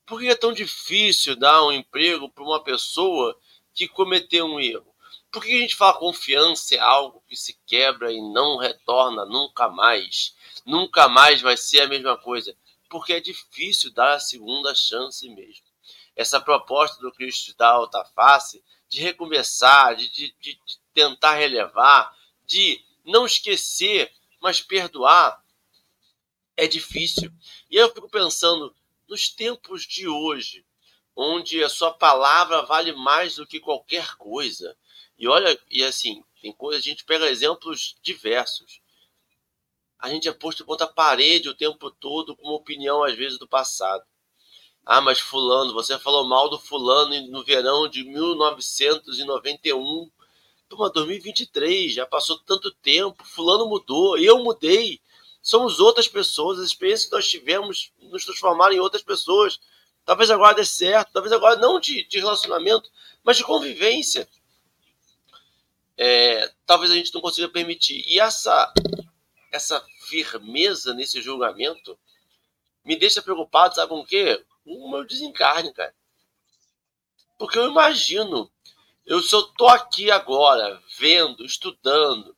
[0.05, 3.39] Por que é tão difícil dar um emprego para uma pessoa
[3.73, 4.93] que cometeu um erro?
[5.31, 9.69] Por que a gente fala confiança é algo que se quebra e não retorna nunca
[9.69, 10.35] mais?
[10.67, 12.57] Nunca mais vai ser a mesma coisa.
[12.89, 15.71] Porque é difícil dar a segunda chance mesmo
[16.21, 20.59] essa proposta do Cristo da alta face de recomeçar, de, de, de
[20.93, 25.43] tentar relevar, de não esquecer, mas perdoar,
[26.57, 27.33] é difícil.
[27.71, 28.75] E eu fico pensando,
[29.09, 30.67] nos tempos de hoje,
[31.15, 34.77] onde a sua palavra vale mais do que qualquer coisa.
[35.17, 38.81] E olha, e assim, tem coisa, a gente pega exemplos diversos.
[40.01, 43.39] A gente é posto contra a parede o tempo todo com uma opinião, às vezes,
[43.39, 44.05] do passado.
[44.93, 50.11] Ah, mas fulano, você falou mal do fulano no verão de 1991.
[50.69, 55.01] Toma, 2023, já passou tanto tempo, fulano mudou, eu mudei.
[55.41, 59.61] Somos outras pessoas, as experiências que nós tivemos nos transformaram em outras pessoas.
[60.05, 62.91] Talvez agora dê certo, talvez agora não de, de relacionamento,
[63.23, 64.29] mas de convivência.
[65.97, 68.05] É, talvez a gente não consiga permitir.
[68.09, 68.75] E essa,
[69.53, 71.97] essa firmeza nesse julgamento
[72.85, 74.45] me deixa preocupado, sabe com o quê?
[74.65, 75.95] O meu desencarne, cara.
[77.39, 78.51] Porque eu imagino,
[79.07, 82.37] eu eu tô aqui agora, vendo, estudando,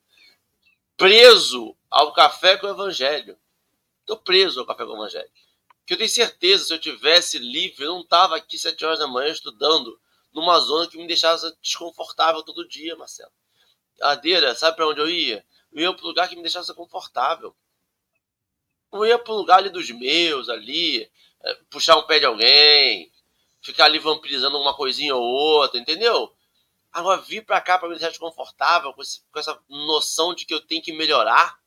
[0.95, 3.37] preso ao café com o evangelho.
[4.05, 5.29] Tô preso ao café com o evangelho.
[5.85, 9.07] Que eu tenho certeza, se eu tivesse livre, eu não tava aqui sete horas da
[9.07, 9.99] manhã estudando
[10.33, 13.31] numa zona que me deixava desconfortável todo dia, Marcelo.
[13.99, 15.45] Ladeira, sabe para onde eu ia?
[15.71, 17.55] Eu ia para lugar que me deixasse confortável.
[18.91, 21.09] Eu ia para lugar ali dos meus, ali,
[21.69, 23.11] puxar um pé de alguém,
[23.61, 26.33] ficar ali vampirizando uma coisinha ou outra, entendeu?
[26.91, 30.53] Agora vir para cá para me deixar desconfortável com, esse, com, essa noção de que
[30.53, 31.59] eu tenho que melhorar.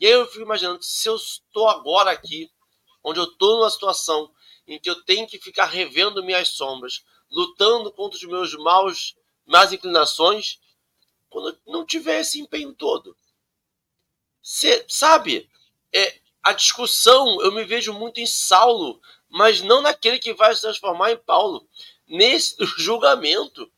[0.00, 2.50] E aí eu fico imaginando se eu estou agora aqui,
[3.04, 4.32] onde eu estou numa situação
[4.66, 9.14] em que eu tenho que ficar revendo minhas sombras, lutando contra os meus maus,
[9.44, 10.58] más inclinações,
[11.28, 13.16] quando eu não tiver esse empenho todo.
[14.42, 15.50] Cê, sabe?
[15.92, 20.60] É, a discussão eu me vejo muito em Saulo, mas não naquele que vai se
[20.60, 21.66] transformar em Paulo.
[22.06, 23.68] Nesse julgamento,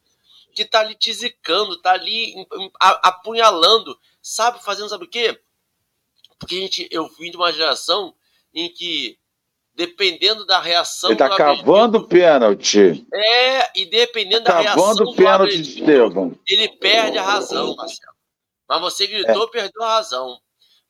[0.55, 2.35] que tá ali te zicando, tá ali
[2.79, 5.41] apunhalando, sabe, fazendo sabe o quê?
[6.39, 8.15] Porque a gente, eu vim de uma geração
[8.53, 9.19] em que,
[9.75, 11.09] dependendo da reação.
[11.09, 13.07] Ele tá cavando o pênalti.
[13.15, 14.83] É, e dependendo tá da reação.
[14.83, 16.39] Cavando o pênalti de Estevão.
[16.47, 18.13] Ele perde a razão, Marcelo.
[18.69, 19.51] Mas você gritou, é.
[19.51, 20.39] perdeu a razão.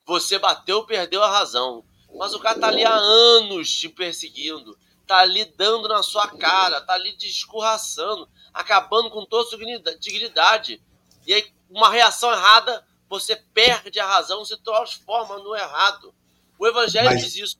[0.09, 1.83] Você bateu, perdeu a razão.
[2.15, 4.75] Mas o cara tá ali há anos te perseguindo.
[5.05, 9.59] Tá ali dando na sua cara, tá ali descurraçando, acabando com toda a sua
[9.99, 10.81] dignidade.
[11.27, 16.11] E aí, uma reação errada, você perde a razão, se transforma no errado.
[16.57, 17.59] O evangelho mas, diz isso,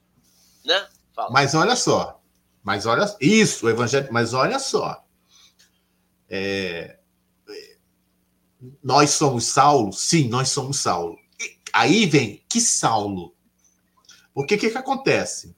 [0.64, 0.88] né?
[1.14, 1.30] Fala.
[1.30, 2.20] Mas olha só,
[2.64, 5.04] mas olha isso, o evangelho, mas olha só.
[6.28, 6.98] É,
[8.82, 9.92] nós somos Saulo?
[9.92, 11.19] Sim, nós somos Saulo.
[11.72, 13.34] Aí vem, que Saulo?
[14.34, 15.56] Porque o que, que acontece?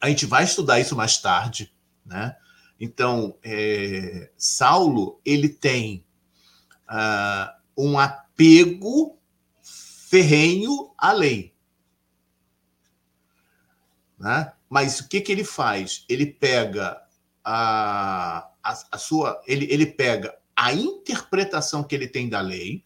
[0.00, 1.72] A gente vai estudar isso mais tarde,
[2.04, 2.36] né?
[2.78, 6.04] Então, é, Saulo, ele tem
[6.88, 9.18] uh, um apego
[9.62, 11.54] ferrenho à lei.
[14.18, 14.52] Né?
[14.68, 16.04] Mas o que, que ele faz?
[16.08, 17.00] Ele pega
[17.44, 19.40] a, a, a sua.
[19.46, 22.84] Ele, ele pega a interpretação que ele tem da lei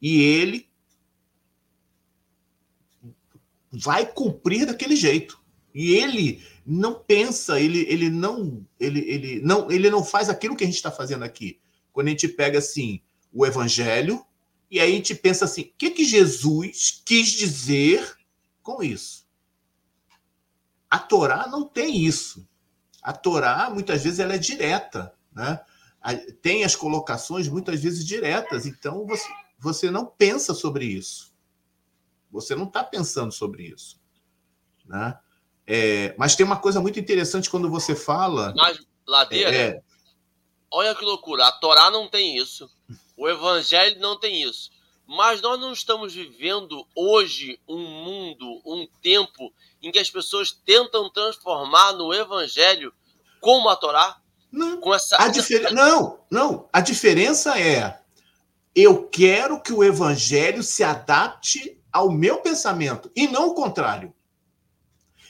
[0.00, 0.67] e ele
[3.72, 5.38] vai cumprir daquele jeito.
[5.74, 10.64] E ele não pensa, ele, ele não ele, ele não ele não faz aquilo que
[10.64, 11.60] a gente está fazendo aqui.
[11.92, 13.00] Quando a gente pega assim
[13.32, 14.24] o evangelho
[14.70, 18.16] e aí a gente pensa assim, o que que Jesus quis dizer
[18.62, 19.26] com isso?
[20.90, 22.46] A Torá não tem isso.
[23.02, 25.60] A Torá muitas vezes ela é direta, né?
[26.42, 29.28] tem as colocações muitas vezes diretas, então você,
[29.58, 31.27] você não pensa sobre isso.
[32.30, 34.00] Você não está pensando sobre isso.
[34.84, 35.18] Né?
[35.66, 38.54] É, mas tem uma coisa muito interessante quando você fala.
[38.56, 39.82] Mas, Ladeira, é,
[40.70, 41.46] olha que loucura.
[41.46, 42.70] A Torá não tem isso.
[43.16, 44.70] O Evangelho não tem isso.
[45.06, 51.10] Mas nós não estamos vivendo hoje um mundo, um tempo em que as pessoas tentam
[51.10, 52.92] transformar no Evangelho
[53.40, 54.20] como a Torá?
[54.52, 54.80] Não.
[54.80, 55.16] Com essa...
[55.16, 55.72] a difer...
[55.72, 56.68] não, não.
[56.72, 57.98] A diferença é
[58.74, 64.12] eu quero que o evangelho se adapte ao meu pensamento e não o contrário.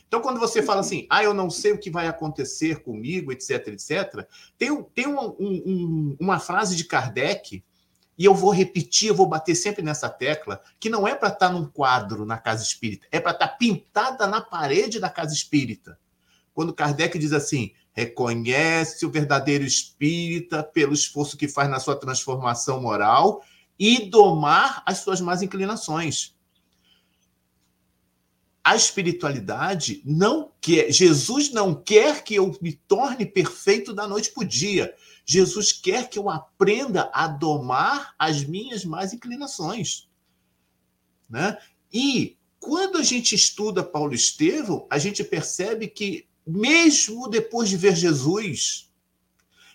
[0.07, 3.69] Então, quando você fala assim, ah, eu não sei o que vai acontecer comigo, etc,
[3.69, 7.63] etc, tem, tem um, um, uma frase de Kardec,
[8.17, 11.49] e eu vou repetir, eu vou bater sempre nessa tecla, que não é para estar
[11.49, 15.33] tá num quadro na casa espírita, é para estar tá pintada na parede da casa
[15.33, 15.99] espírita.
[16.53, 22.81] Quando Kardec diz assim, reconhece o verdadeiro espírita pelo esforço que faz na sua transformação
[22.81, 23.43] moral
[23.79, 26.35] e domar as suas más inclinações.
[28.69, 34.43] A espiritualidade não quer, Jesus não quer que eu me torne perfeito da noite para
[34.43, 34.95] o dia.
[35.25, 40.07] Jesus quer que eu aprenda a domar as minhas más inclinações.
[41.31, 41.57] Né?
[41.91, 47.97] E quando a gente estuda Paulo Estevão, a gente percebe que mesmo depois de ver
[47.97, 48.93] Jesus,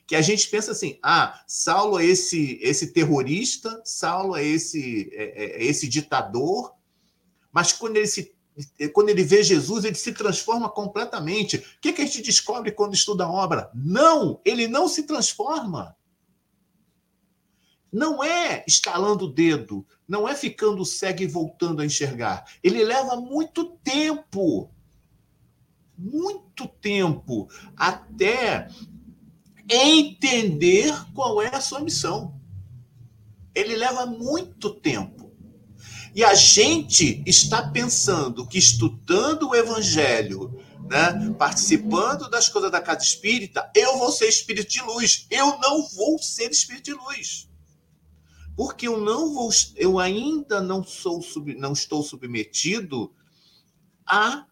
[0.05, 5.23] que a gente pensa assim: ah, Saulo é esse, esse terrorista, Saulo é esse, é,
[5.23, 6.75] é, é esse ditador,
[7.51, 8.32] mas quando ele, se,
[8.93, 11.57] quando ele vê Jesus, ele se transforma completamente.
[11.57, 13.71] O que, que a gente descobre quando estuda a obra?
[13.73, 15.95] Não, ele não se transforma.
[17.91, 22.45] Não é estalando o dedo, não é ficando cego e voltando a enxergar.
[22.63, 24.73] Ele leva muito tempo
[25.97, 28.67] muito tempo até
[29.69, 32.39] entender qual é a sua missão.
[33.55, 35.22] Ele leva muito tempo.
[36.15, 40.59] E a gente está pensando que estudando o evangelho,
[40.89, 45.25] né, participando das coisas da casa espírita, eu vou ser espírito de luz.
[45.29, 47.49] Eu não vou ser espírito de luz.
[48.55, 51.19] Porque eu não vou, eu ainda não sou
[51.57, 53.11] não estou submetido
[54.05, 54.45] a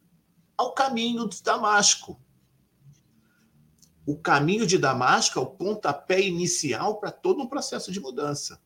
[0.57, 2.20] ao caminho de Damasco.
[4.05, 8.62] O caminho de Damasco é o pontapé inicial para todo um processo de mudança.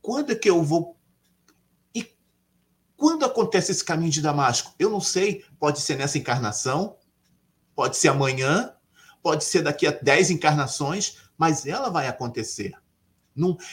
[0.00, 0.96] Quando é que eu vou.
[2.96, 4.74] Quando acontece esse caminho de Damasco?
[4.78, 5.44] Eu não sei.
[5.58, 6.96] Pode ser nessa encarnação,
[7.74, 8.72] pode ser amanhã,
[9.22, 12.72] pode ser daqui a 10 encarnações, mas ela vai acontecer.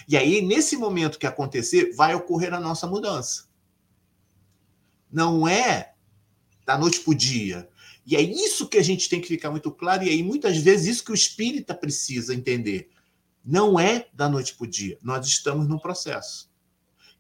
[0.08, 3.46] E aí, nesse momento que acontecer, vai ocorrer a nossa mudança.
[5.10, 5.94] Não é
[6.66, 7.70] da noite para o dia.
[8.06, 10.88] E é isso que a gente tem que ficar muito claro, e aí muitas vezes
[10.88, 12.90] isso que o espírita precisa entender.
[13.46, 14.98] Não é da noite para o dia.
[15.02, 16.52] Nós estamos num processo.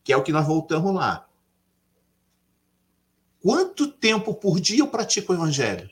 [0.03, 1.29] Que é o que nós voltamos lá.
[3.43, 5.89] Quanto tempo por dia eu pratico o evangelho?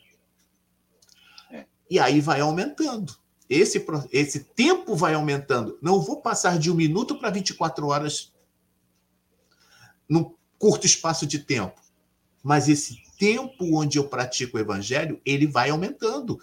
[1.52, 1.66] É.
[1.90, 3.14] E aí vai aumentando.
[3.50, 5.78] Esse, esse tempo vai aumentando.
[5.82, 8.32] Não vou passar de um minuto para 24 horas
[10.08, 11.82] num curto espaço de tempo.
[12.42, 16.40] Mas esse tempo onde eu pratico o evangelho, ele vai aumentando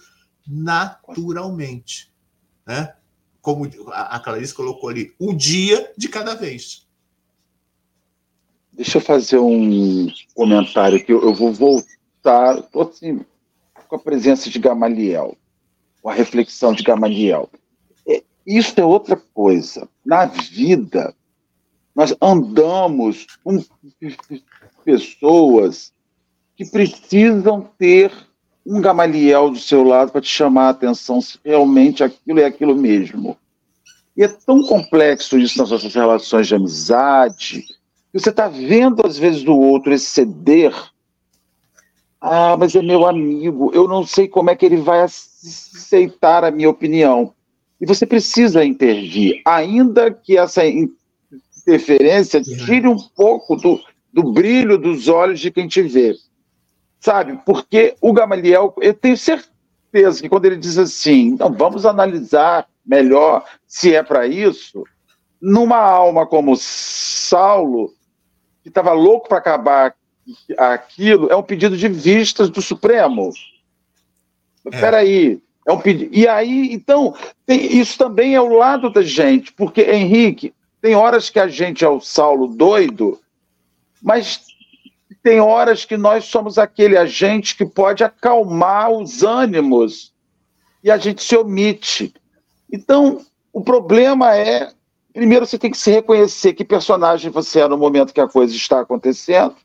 [0.47, 2.13] naturalmente.
[2.65, 2.95] Né?
[3.41, 6.87] Como a Clarice colocou ali, um dia de cada vez.
[8.71, 13.21] Deixa eu fazer um comentário que eu, vou voltar assim,
[13.87, 15.35] com a presença de Gamaliel,
[16.01, 17.49] com a reflexão de Gamaliel.
[18.07, 19.87] É, isso é outra coisa.
[20.05, 21.13] Na vida,
[21.95, 23.63] nós andamos com
[24.85, 25.91] pessoas
[26.55, 28.11] que precisam ter
[28.65, 32.75] um Gamaliel do seu lado para te chamar a atenção se realmente aquilo é aquilo
[32.75, 33.37] mesmo.
[34.15, 37.65] E é tão complexo isso nas nossas relações de amizade,
[38.17, 40.73] você está vendo, às vezes, do outro exceder.
[42.19, 46.51] Ah, mas é meu amigo, eu não sei como é que ele vai aceitar a
[46.51, 47.33] minha opinião.
[47.79, 53.79] E você precisa intervir, ainda que essa interferência tire um pouco do,
[54.11, 56.13] do brilho dos olhos de quem te vê.
[56.99, 57.39] Sabe?
[57.45, 63.45] Porque o Gamaliel, eu tenho certeza que quando ele diz assim, então vamos analisar melhor
[63.65, 64.83] se é para isso,
[65.41, 67.93] numa alma como Saulo,
[68.69, 69.95] que estava louco para acabar
[70.57, 73.31] aquilo, é um pedido de vistas do Supremo.
[74.65, 74.75] É.
[74.75, 76.13] Espera aí, é um pedido.
[76.13, 77.15] E aí, então,
[77.45, 81.83] tem, isso também é o lado da gente, porque, Henrique, tem horas que a gente
[81.83, 83.19] é o Saulo doido,
[84.01, 84.41] mas
[85.21, 90.13] tem horas que nós somos aquele agente que pode acalmar os ânimos
[90.83, 92.13] e a gente se omite.
[92.71, 94.71] Então, o problema é
[95.13, 98.55] Primeiro você tem que se reconhecer que personagem você é no momento que a coisa
[98.55, 99.55] está acontecendo.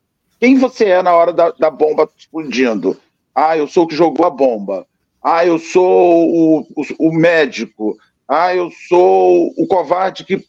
[0.41, 2.97] Quem você é na hora da, da bomba explodindo?
[3.35, 4.87] Ah, eu sou o que jogou a bomba.
[5.23, 7.97] Ah, eu sou o, o, o médico.
[8.29, 10.45] Ah, eu sou o covarde que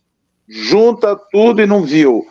[0.48, 2.26] junta tudo e não viu.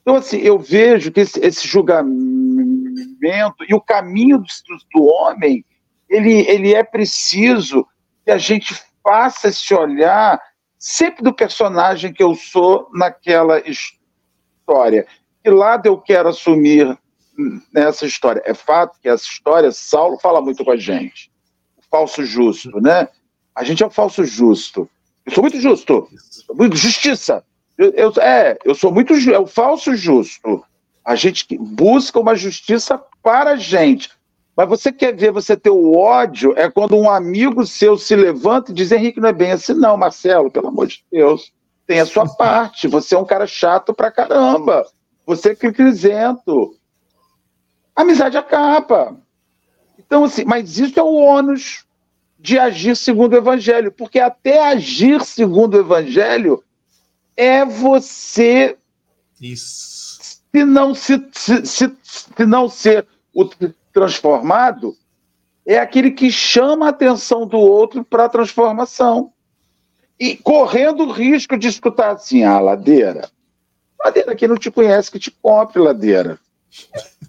[0.00, 4.46] Então, assim, eu vejo que esse, esse julgamento e o caminho do,
[4.94, 5.64] do, homem,
[6.08, 7.86] ele, ele é preciso
[8.24, 10.40] que a gente faça esse olhar
[10.78, 15.06] sempre do personagem que eu sou naquela história.
[15.42, 16.96] Que lado eu quero assumir
[17.72, 18.42] nessa história?
[18.44, 21.30] É fato que essa história, Saulo fala muito com a gente.
[21.76, 23.08] O falso justo, né?
[23.54, 24.88] A gente é o falso justo.
[25.26, 26.08] Eu sou muito justo.
[26.72, 27.44] Justiça.
[27.76, 30.64] Eu, eu, é, eu sou muito é o falso justo.
[31.04, 34.10] A gente busca uma justiça para a gente.
[34.58, 38.72] Mas você quer ver você ter o ódio é quando um amigo seu se levanta
[38.72, 41.52] e diz: Henrique, não é bem assim, não, Marcelo, pelo amor de Deus.
[41.86, 42.88] Tem a sua parte.
[42.88, 44.84] Você é um cara chato pra caramba.
[45.24, 46.74] Você é crisento.
[47.94, 49.16] Amizade acaba.
[49.96, 51.86] Então, assim, mas isso é o ônus
[52.36, 56.64] de agir segundo o evangelho, porque até agir segundo o evangelho
[57.36, 58.76] é você.
[59.40, 60.42] Isso.
[60.52, 63.44] Se não, se, se, se, se não ser o
[63.98, 64.94] transformado
[65.66, 69.32] é aquele que chama a atenção do outro para a transformação.
[70.18, 73.28] E correndo o risco de escutar assim, ah, ladeira.
[74.02, 76.38] Ladeira, quem não te conhece, que te compre, ladeira.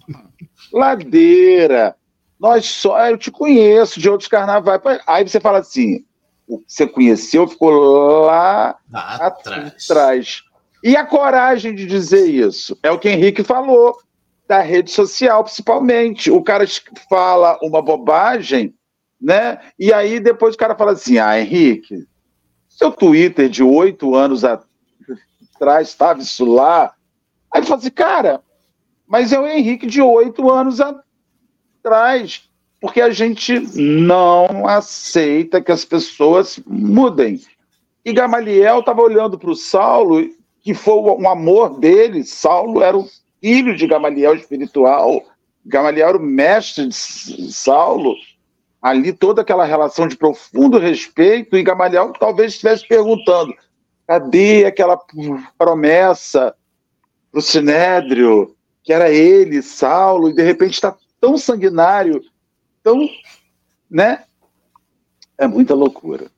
[0.72, 1.96] ladeira.
[2.38, 4.80] Nós só, eu te conheço de outros carnavais.
[5.06, 6.04] Aí você fala assim,
[6.48, 9.90] o que você conheceu ficou lá atrás.
[9.90, 10.42] atrás.
[10.82, 12.78] E a coragem de dizer isso?
[12.82, 13.98] É o que Henrique falou
[14.50, 16.28] da rede social, principalmente.
[16.28, 16.64] O cara
[17.08, 18.74] fala uma bobagem,
[19.20, 19.60] né?
[19.78, 22.04] E aí depois o cara fala assim: ah, Henrique,
[22.68, 24.42] seu Twitter de oito anos
[25.54, 26.92] atrás estava isso lá.
[27.54, 28.42] Aí ele fala assim, cara,
[29.06, 32.42] mas é o Henrique de oito anos atrás,
[32.80, 37.40] porque a gente não aceita que as pessoas mudem.
[38.04, 40.28] E Gamaliel estava olhando para o Saulo,
[40.60, 42.24] que foi um amor dele.
[42.24, 43.08] Saulo era o
[43.40, 45.24] filho de Gamaliel espiritual.
[45.64, 48.14] Gamaliel era o mestre de Saulo.
[48.80, 53.54] Ali toda aquela relação de profundo respeito, e Gamaliel talvez estivesse perguntando:
[54.06, 54.98] cadê aquela
[55.58, 56.54] promessa
[57.30, 62.22] para o Sinédrio, que era ele, Saulo, e de repente está tão sanguinário,
[62.82, 63.06] tão.
[63.90, 64.24] né?
[65.36, 66.30] É muita loucura.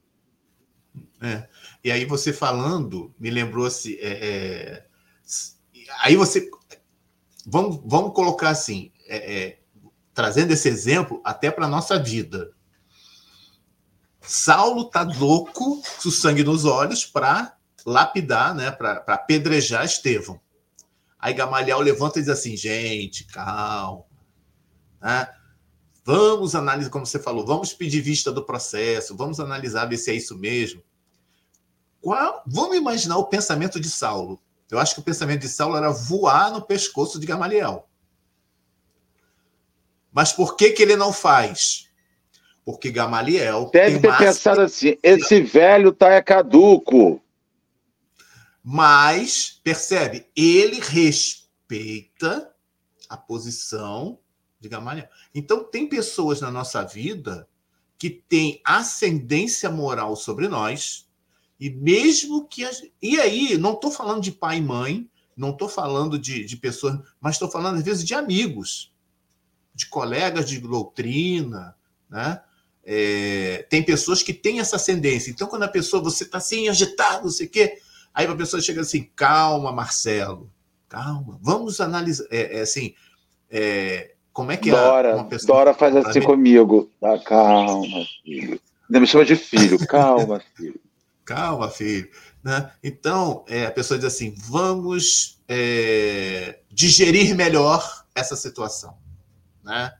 [1.23, 1.49] É.
[1.85, 3.95] E aí você falando, me lembrou assim.
[4.01, 4.87] É, é...
[6.03, 6.49] Aí você
[7.47, 9.59] vamos, vamos colocar assim, é, é,
[10.14, 12.53] trazendo esse exemplo até para a nossa vida.
[14.20, 20.40] Saulo tá louco, com sangue nos olhos, para lapidar, né, para apedrejar Estevão.
[21.18, 24.05] Aí Gamaliel levanta e diz assim: gente, calma,
[25.01, 25.28] Né?
[26.05, 30.14] Vamos analisar, como você falou, vamos pedir vista do processo, vamos analisar, ver se é
[30.14, 30.82] isso mesmo.
[32.01, 34.40] Qual, vamos imaginar o pensamento de Saulo.
[34.73, 37.87] Eu acho que o pensamento de Saulo era voar no pescoço de Gamaliel.
[40.11, 41.91] Mas por que, que ele não faz?
[42.64, 43.68] Porque Gamaliel.
[43.70, 47.23] Deve ter pensado assim: esse velho tá é caduco.
[48.64, 52.51] Mas, percebe, ele respeita
[53.11, 54.18] a posição
[54.59, 55.09] de Gamaliel.
[55.35, 57.47] Então, tem pessoas na nossa vida
[57.99, 61.11] que têm ascendência moral sobre nós,
[61.63, 62.69] e mesmo que.
[63.01, 66.99] E aí, não estou falando de pai e mãe, não estou falando de, de pessoas,
[67.21, 68.93] mas estou falando, às vezes, de amigos,
[69.73, 71.77] de colegas de doutrina,
[72.11, 72.41] né?
[72.85, 75.31] É, tem pessoas que têm essa ascendência.
[75.31, 77.79] Então, quando a pessoa, você está assim, agitado, não sei o quê,
[78.13, 80.51] aí a pessoa chega assim, calma, Marcelo,
[80.89, 82.27] calma, vamos analisar.
[82.29, 82.93] É, é assim,
[83.49, 85.59] é, como é que é uma pessoa.
[85.59, 86.91] Dora faz assim comigo.
[87.01, 88.61] Tá, calma, filho.
[88.89, 90.81] Ainda me chama de filho, calma, filho.
[91.33, 92.11] Calma, filho.
[92.43, 92.70] Né?
[92.83, 98.99] Então, é, a pessoa diz assim: vamos é, digerir melhor essa situação.
[99.62, 99.93] Né?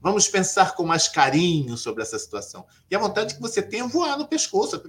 [0.00, 2.66] Vamos pensar com mais carinho sobre essa situação.
[2.90, 4.82] E a vontade que você tem é voar no pescoço.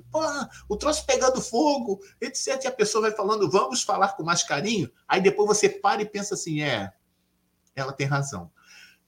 [0.68, 2.64] O troço pegando fogo, etc.
[2.64, 4.90] E a pessoa vai falando, vamos falar com mais carinho.
[5.08, 6.92] Aí depois você para e pensa assim: é,
[7.76, 8.52] ela tem razão.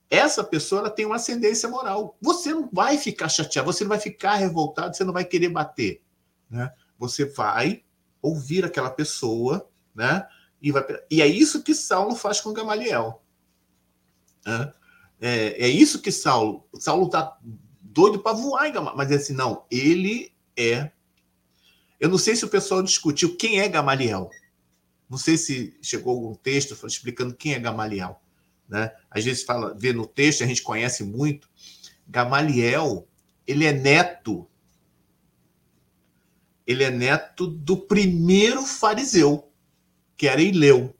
[0.07, 2.15] Essa pessoa ela tem uma ascendência moral.
[2.21, 6.05] Você não vai ficar chateado, você não vai ficar revoltado, você não vai querer bater.
[6.49, 6.71] Né?
[6.97, 7.83] Você vai
[8.21, 10.27] ouvir aquela pessoa, né?
[10.61, 10.83] E, vai...
[11.09, 13.21] e é isso que Saulo faz com Gamaliel.
[14.45, 14.73] Né?
[15.19, 16.67] É, é isso que Saulo.
[16.79, 17.37] Saulo está
[17.81, 20.91] doido para voar, mas é assim, não, ele é.
[21.99, 24.29] Eu não sei se o pessoal discutiu quem é Gamaliel.
[25.09, 28.21] Não sei se chegou algum texto explicando quem é Gamaliel.
[28.67, 28.91] Né?
[29.09, 31.49] Às vezes fala, vê no texto, a gente conhece muito.
[32.07, 33.07] Gamaliel,
[33.47, 34.47] ele é neto.
[36.65, 39.51] Ele é neto do primeiro fariseu,
[40.17, 40.95] que era Ileu.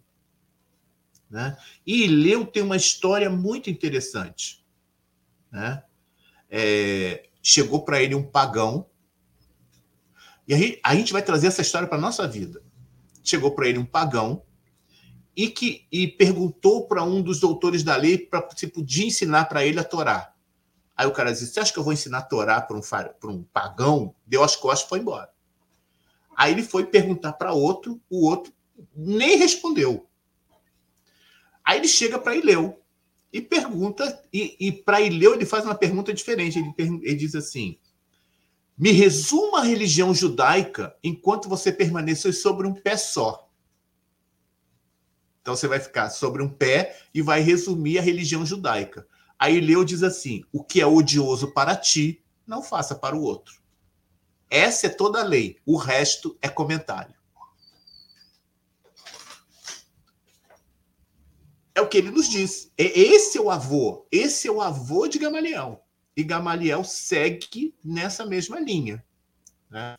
[1.30, 1.58] Né?
[1.86, 4.64] E Ileu tem uma história muito interessante.
[5.52, 5.84] Né?
[6.50, 8.88] É, chegou para ele um pagão,
[10.48, 12.62] e aí, a gente vai trazer essa história para a nossa vida.
[13.24, 14.44] Chegou para ele um pagão
[15.36, 19.66] e que e perguntou para um dos doutores da lei para se podia ensinar para
[19.66, 20.34] ele a Torá.
[20.96, 22.82] Aí o cara disse: Você acha que eu vou ensinar a Torá para um,
[23.32, 24.14] um pagão?
[24.26, 25.30] Deu as costas e foi embora.
[26.36, 28.54] Aí ele foi perguntar para outro, o outro
[28.96, 30.08] nem respondeu.
[31.64, 32.82] Aí ele chega para Ileu
[33.32, 36.60] e pergunta, e, e para Ileu ele faz uma pergunta diferente.
[36.60, 37.78] Ele, ele diz assim:
[38.78, 43.50] Me resuma a religião judaica enquanto você permanecer sobre um pé só.
[45.42, 49.08] Então você vai ficar sobre um pé e vai resumir a religião judaica.
[49.38, 53.65] Aí Leu diz assim: o que é odioso para ti, não faça para o outro.
[54.50, 57.16] Essa é toda a lei, o resto é comentário.
[61.76, 62.72] É o que ele nos diz.
[62.78, 64.08] Esse é o avô.
[64.10, 65.86] Esse é o avô de Gamaliel.
[66.16, 69.04] E Gamaliel segue nessa mesma linha.
[69.70, 69.98] Né?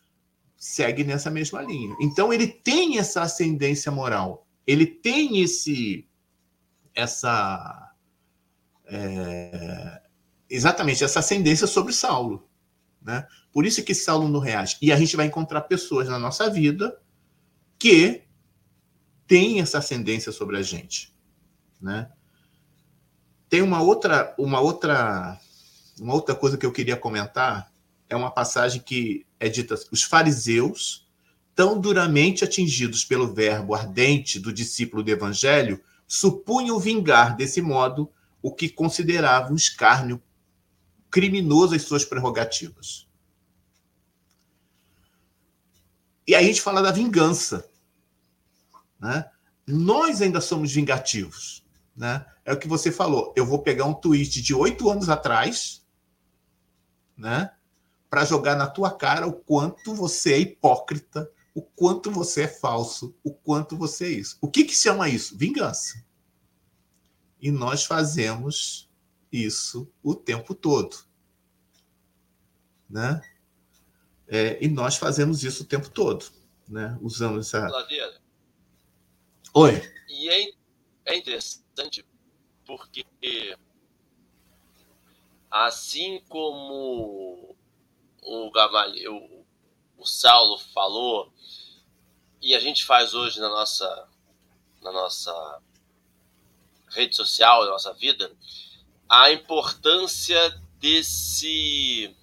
[0.57, 1.95] Segue nessa mesma linha.
[2.01, 4.47] Então ele tem essa ascendência moral.
[4.67, 6.09] Ele tem esse.
[6.95, 7.93] Essa.
[8.87, 10.01] É,
[10.49, 12.49] exatamente, essa ascendência sobre Saulo.
[13.07, 13.25] Né?
[13.53, 14.77] Por isso que Saulo não reage.
[14.83, 16.99] E a gente vai encontrar pessoas na nossa vida
[17.79, 18.23] que
[19.29, 21.15] têm essa ascendência sobre a gente.
[21.81, 22.11] Né?
[23.49, 25.39] Tem uma outra, uma outra,
[26.01, 27.73] uma outra coisa que eu queria comentar
[28.09, 31.07] é uma passagem que é dita: os fariseus,
[31.55, 38.11] tão duramente atingidos pelo verbo ardente do discípulo do Evangelho, supunham vingar desse modo
[38.43, 40.21] o que consideravam escárnio
[41.11, 43.09] criminoso às suas prerrogativas.
[46.27, 47.69] E aí a gente fala da vingança.
[48.99, 49.31] Né?
[49.67, 52.25] Nós ainda somos vingativos né?
[52.45, 53.33] É o que você falou.
[53.35, 55.85] Eu vou pegar um tweet de oito anos atrás,
[57.17, 57.51] né?
[58.11, 63.17] Para jogar na tua cara o quanto você é hipócrita, o quanto você é falso,
[63.25, 64.37] o quanto você é isso.
[64.41, 65.37] O que que chama isso?
[65.37, 66.05] Vingança.
[67.41, 68.86] E nós fazemos
[69.33, 70.97] isso o tempo todo,
[72.89, 73.21] né?
[74.29, 76.27] É, e nós fazemos isso o tempo todo,
[76.69, 76.99] né?
[77.01, 77.61] Usando essa.
[77.69, 78.21] Ladeira.
[79.55, 79.81] Oi.
[80.09, 80.53] E é,
[81.07, 82.05] é interessante
[82.67, 83.07] porque
[85.51, 87.57] assim como
[88.21, 89.47] o Gamaliel, o,
[89.97, 91.33] o Saulo falou
[92.43, 94.09] e a gente faz hoje na nossa
[94.83, 95.63] na nossa
[96.89, 98.33] rede social, na nossa vida,
[99.09, 100.39] a importância
[100.79, 102.15] desse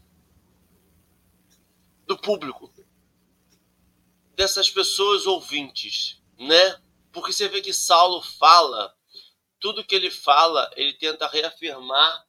[2.06, 2.72] do público,
[4.36, 6.82] dessas pessoas ouvintes, né?
[7.12, 8.94] Porque você vê que Saulo fala,
[9.60, 12.28] tudo que ele fala, ele tenta reafirmar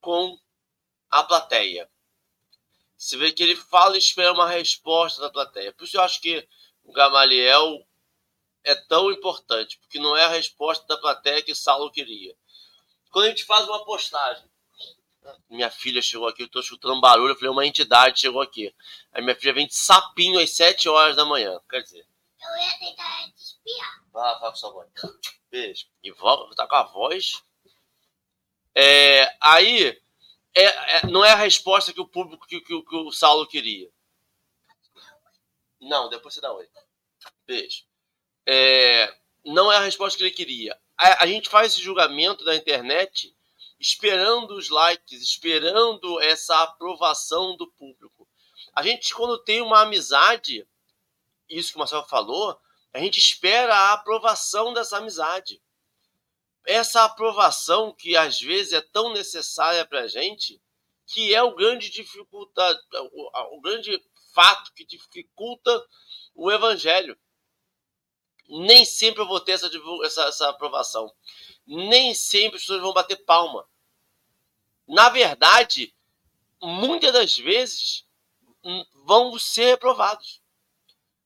[0.00, 0.38] com
[1.10, 1.90] a plateia.
[2.96, 5.72] Você vê que ele fala e espera uma resposta da plateia.
[5.72, 6.48] Por isso eu acho que
[6.84, 7.86] o Gamaliel
[8.64, 12.34] é tão importante, porque não é a resposta da plateia que Saulo queria.
[13.12, 14.42] Quando a gente faz uma postagem,
[15.48, 18.74] minha filha chegou aqui, eu tô escutando um barulho, eu falei, uma entidade chegou aqui.
[19.12, 21.60] Aí minha filha vem de sapinho às 7 horas da manhã.
[21.68, 22.06] Quer dizer.
[22.40, 24.02] Eu ia tentar te espiar.
[24.10, 24.88] Vai, vai com sua mãe.
[25.50, 25.86] Beijo.
[26.02, 27.44] E volta, tá com a voz.
[28.74, 30.02] É, aí,
[30.54, 33.90] é, é, não é a resposta que o público, que, que, que o Saulo queria.
[35.78, 36.66] Não, depois você dá oi.
[37.46, 37.84] Beijo.
[38.46, 40.80] É, não é a resposta que ele queria.
[40.98, 43.34] A, a gente faz esse julgamento da internet
[43.78, 48.28] esperando os likes, esperando essa aprovação do público.
[48.74, 50.66] A gente, quando tem uma amizade,
[51.48, 52.56] isso que o Marcelo falou,
[52.92, 55.60] a gente espera a aprovação dessa amizade.
[56.64, 60.62] Essa aprovação que às vezes é tão necessária para a gente,
[61.08, 62.80] que é o grande dificulta,
[63.12, 64.00] o, o grande
[64.32, 65.84] fato que dificulta
[66.34, 67.18] o evangelho.
[68.48, 69.70] Nem sempre eu vou ter essa,
[70.04, 71.12] essa, essa aprovação.
[71.66, 73.66] Nem sempre as pessoas vão bater palma
[74.86, 75.94] na verdade,
[76.60, 78.06] muitas das vezes
[78.62, 80.42] hum, vão ser reprovados.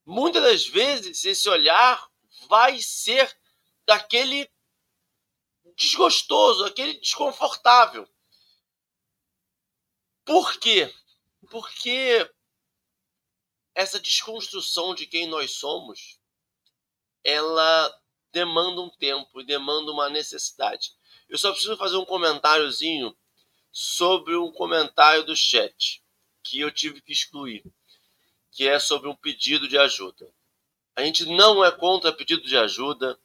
[0.05, 2.09] Muitas das vezes esse olhar
[2.49, 3.37] vai ser
[3.85, 4.49] daquele
[5.77, 8.09] desgostoso, aquele desconfortável.
[10.25, 10.95] Por quê?
[11.51, 12.31] Porque
[13.75, 16.21] essa desconstrução de quem nós somos,
[17.27, 17.93] ela
[18.31, 20.93] demanda um tempo e demanda uma necessidade.
[21.29, 23.14] Eu só preciso fazer um comentáriozinho
[23.72, 26.03] sobre um comentário do chat
[26.43, 27.64] que eu tive que excluir,
[28.53, 30.33] que é sobre um pedido de ajuda.
[30.95, 33.18] A gente não é contra pedido de ajuda.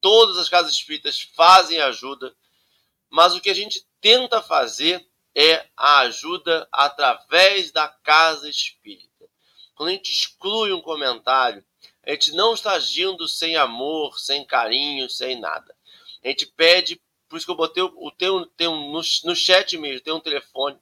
[0.00, 2.34] Todas as casas espíritas fazem ajuda,
[3.10, 9.28] mas o que a gente tenta fazer é a ajuda através da casa espírita.
[9.74, 11.64] Quando a gente exclui um comentário,
[12.06, 15.74] a gente não está agindo sem amor, sem carinho, sem nada.
[16.22, 19.76] A gente pede por isso que eu botei o teu, tem um, no, no chat
[19.76, 20.78] mesmo, tem um telefone.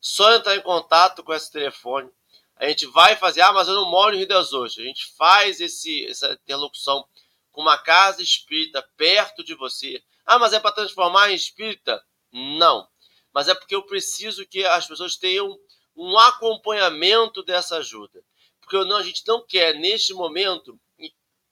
[0.00, 2.10] Só entrar em contato com esse telefone.
[2.56, 4.84] A gente vai fazer, ah, mas eu não moro em Rio das Ostras.
[4.84, 7.06] A gente faz esse, essa interlocução
[7.50, 10.02] com uma casa espírita perto de você.
[10.24, 12.02] Ah, mas é para transformar em espírita?
[12.32, 12.88] Não.
[13.32, 15.58] Mas é porque eu preciso que as pessoas tenham
[15.94, 18.24] um acompanhamento dessa ajuda.
[18.62, 20.80] Porque não, a gente não quer, neste momento,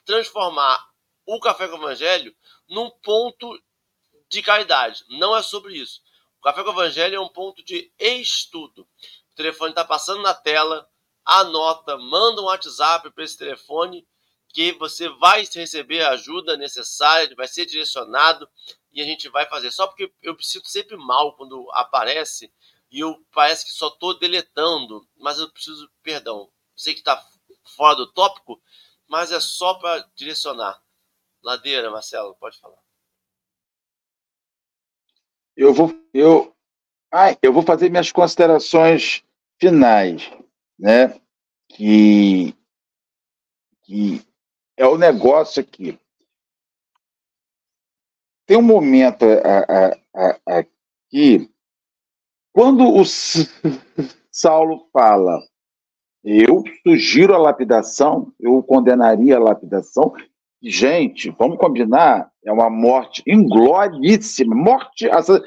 [0.04, 0.88] transformar
[1.26, 2.34] o Café com o Evangelho
[2.68, 3.61] num ponto
[4.28, 5.04] de caridade.
[5.08, 6.00] Não é sobre isso.
[6.38, 8.88] O Café com o Evangelho é um ponto de estudo.
[9.32, 10.88] O telefone está passando na tela,
[11.24, 14.06] anota, manda um WhatsApp para esse telefone
[14.48, 18.48] que você vai receber a ajuda necessária, vai ser direcionado
[18.92, 19.70] e a gente vai fazer.
[19.70, 22.52] Só porque eu me sinto sempre mal quando aparece
[22.90, 26.50] e eu parece que só estou deletando, mas eu preciso, perdão,
[26.80, 27.22] sei que está
[27.76, 28.60] fora do tópico,
[29.08, 30.82] mas é só para direcionar.
[31.42, 32.80] Ladeira, Marcelo, pode falar
[35.60, 36.56] eu vou, eu,
[37.12, 39.22] ah, eu vou fazer minhas considerações
[39.60, 40.30] finais,
[40.78, 41.20] né?
[41.68, 42.54] Que,
[43.82, 44.24] que
[44.74, 45.98] é o negócio aqui.
[48.46, 49.26] Tem um momento
[50.46, 51.52] aqui,
[52.52, 53.04] quando o
[54.32, 55.38] Saulo fala,
[56.24, 60.14] eu sugiro a lapidação, eu condenaria a lapidação,
[60.62, 64.54] Gente, vamos combinar, é uma morte ingloriíssima.
[64.54, 65.42] Morte, essa,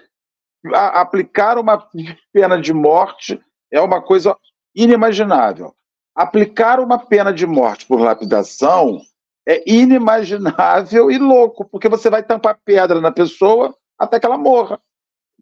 [0.73, 1.87] a, aplicar uma
[2.31, 3.39] pena de morte
[3.71, 4.35] é uma coisa
[4.75, 5.75] inimaginável.
[6.15, 9.01] Aplicar uma pena de morte por lapidação
[9.47, 14.81] é inimaginável e louco, porque você vai tampar pedra na pessoa até que ela morra.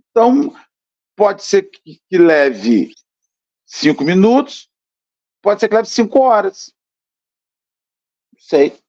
[0.09, 0.53] Então,
[1.15, 2.93] pode ser que, que leve
[3.65, 4.67] cinco minutos,
[5.41, 6.73] pode ser que leve cinco horas.
[8.33, 8.81] Não sei.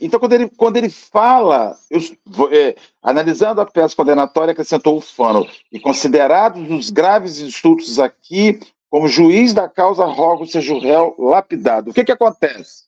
[0.00, 2.00] Então, quando ele, quando ele fala, eu,
[2.52, 9.08] é, analisando a peça condenatória, acrescentou o Fano, e considerados os graves insultos aqui, como
[9.08, 11.90] juiz da causa, rogo seja o réu lapidado.
[11.90, 12.84] O que, que acontece?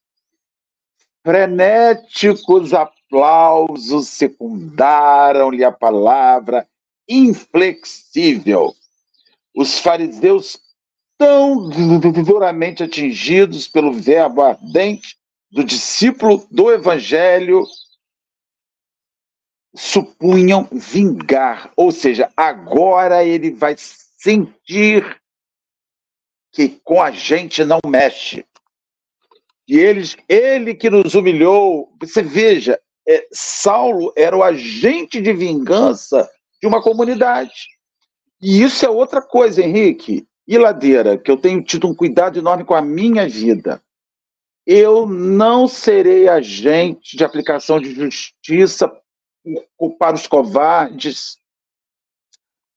[1.24, 6.66] Frenéticos aplausos secundaram-lhe a palavra
[7.08, 8.74] inflexível.
[9.54, 10.58] Os fariseus,
[11.20, 11.68] tão
[12.24, 15.18] duramente atingidos pelo verbo ardente,
[15.50, 17.62] do discípulo do Evangelho
[19.76, 25.20] supunham vingar, ou seja, agora ele vai sentir
[26.52, 28.46] que com a gente não mexe.
[29.68, 36.28] E eles, ele que nos humilhou, você veja, é, Saulo era o agente de vingança
[36.60, 37.68] de uma comunidade.
[38.40, 40.26] E isso é outra coisa, Henrique.
[40.50, 43.80] E Ladeira, que eu tenho tido um cuidado enorme com a minha vida.
[44.66, 48.90] Eu não serei agente de aplicação de justiça
[49.96, 51.36] para os covardes,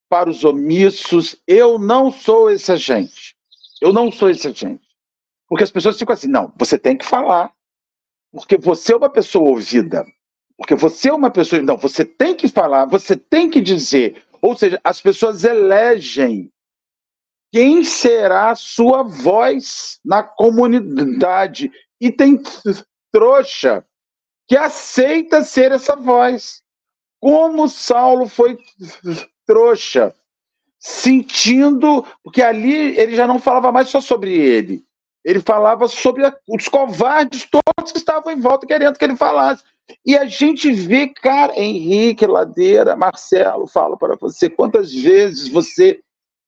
[0.07, 1.35] para os omissos.
[1.47, 3.35] Eu não sou esse agente.
[3.81, 4.87] Eu não sou esse agente.
[5.49, 7.51] Porque as pessoas ficam assim, não, você tem que falar.
[8.31, 10.05] Porque você é uma pessoa ouvida.
[10.55, 11.59] Porque você é uma pessoa.
[11.59, 14.23] Não, você tem que falar, você tem que dizer.
[14.43, 16.52] Ou seja, as pessoas elegem
[17.53, 21.71] quem será sua voz na comunidade.
[22.01, 22.41] E tem
[23.11, 23.85] trouxa
[24.47, 26.63] que aceita ser essa voz.
[27.21, 28.57] Como Saulo foi
[29.45, 30.15] trouxa,
[30.79, 34.83] sentindo, porque ali ele já não falava mais só sobre ele,
[35.23, 39.63] ele falava sobre os covardes todos que estavam em volta querendo que ele falasse.
[40.05, 46.01] E a gente vê, cara, Henrique, Ladeira, Marcelo, falo para você, quantas vezes você,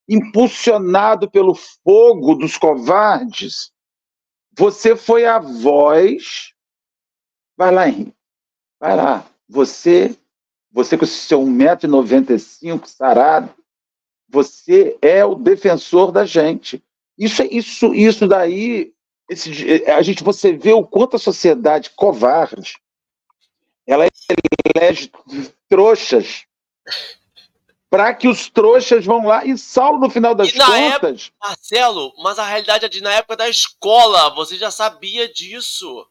[0.07, 3.71] impulsionado pelo fogo dos covardes,
[4.57, 6.53] você foi a voz.
[7.57, 8.13] Vai lá, Henrique.
[8.79, 9.25] Vai lá.
[9.47, 10.15] Você,
[10.71, 13.53] você com seu 1,95m sarado,
[14.29, 16.83] você é o defensor da gente.
[17.17, 18.93] Isso, isso, isso daí,
[19.29, 22.77] esse, a gente, você vê o quanto a sociedade covarde,
[23.87, 24.05] ela
[24.75, 25.11] elege
[25.69, 26.45] trouxas
[27.95, 31.31] para que os trouxas vão lá e Saulo no final das contas.
[31.31, 36.05] Época, Marcelo, mas a realidade é de na época da escola, você já sabia disso.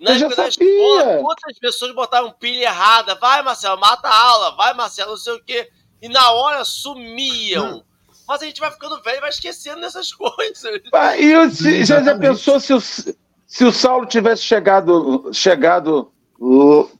[0.00, 3.14] Na eu época da escola, quantas pessoas botaram pilha errada?
[3.14, 5.70] Vai, Marcelo, mata a aula, vai, Marcelo, não sei o quê.
[6.02, 7.76] E na hora sumiam.
[7.76, 7.82] Hum.
[8.26, 10.80] Mas a gente vai ficando velho e vai esquecendo dessas coisas.
[10.92, 16.12] Ah, e se, já, já pensou se o, se o Saulo tivesse chegado, chegado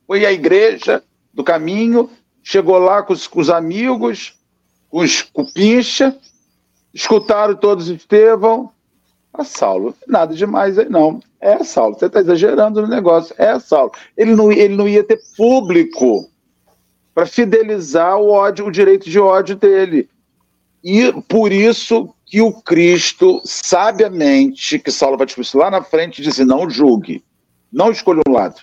[0.06, 1.02] foi à igreja
[1.34, 2.08] do caminho,
[2.42, 4.34] chegou lá com os, com os amigos,
[4.88, 6.16] com os cupincha,
[6.92, 8.70] escutaram todos Estevão.
[9.32, 11.20] Ah, Saulo, nada demais aí não.
[11.40, 13.34] É, Saulo, você está exagerando no negócio.
[13.38, 13.92] É, Saulo.
[14.16, 16.28] Ele não, ele não ia ter público
[17.14, 20.08] para fidelizar o ódio, o direito de ódio dele.
[20.82, 26.38] E por isso que o Cristo, sabiamente, que Saulo vai discutir lá na frente, diz:
[26.38, 27.22] não julgue,
[27.72, 28.60] não escolha um lado.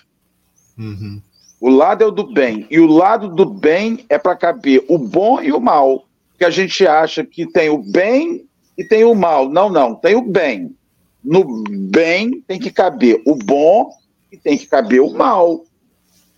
[0.76, 1.20] Uhum.
[1.60, 2.66] O lado é o do bem.
[2.70, 6.04] E o lado do bem é para caber o bom e o mal.
[6.38, 8.46] Que a gente acha que tem o bem
[8.76, 9.48] e tem o mal.
[9.48, 10.74] Não, não, tem o bem.
[11.22, 13.90] No bem tem que caber o bom
[14.30, 15.64] e tem que caber o mal.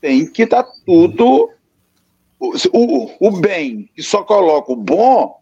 [0.00, 1.50] Tem que estar tá tudo.
[2.38, 5.38] O, o, o bem que só coloca o bom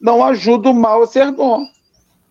[0.00, 1.64] não ajuda o mal a ser bom.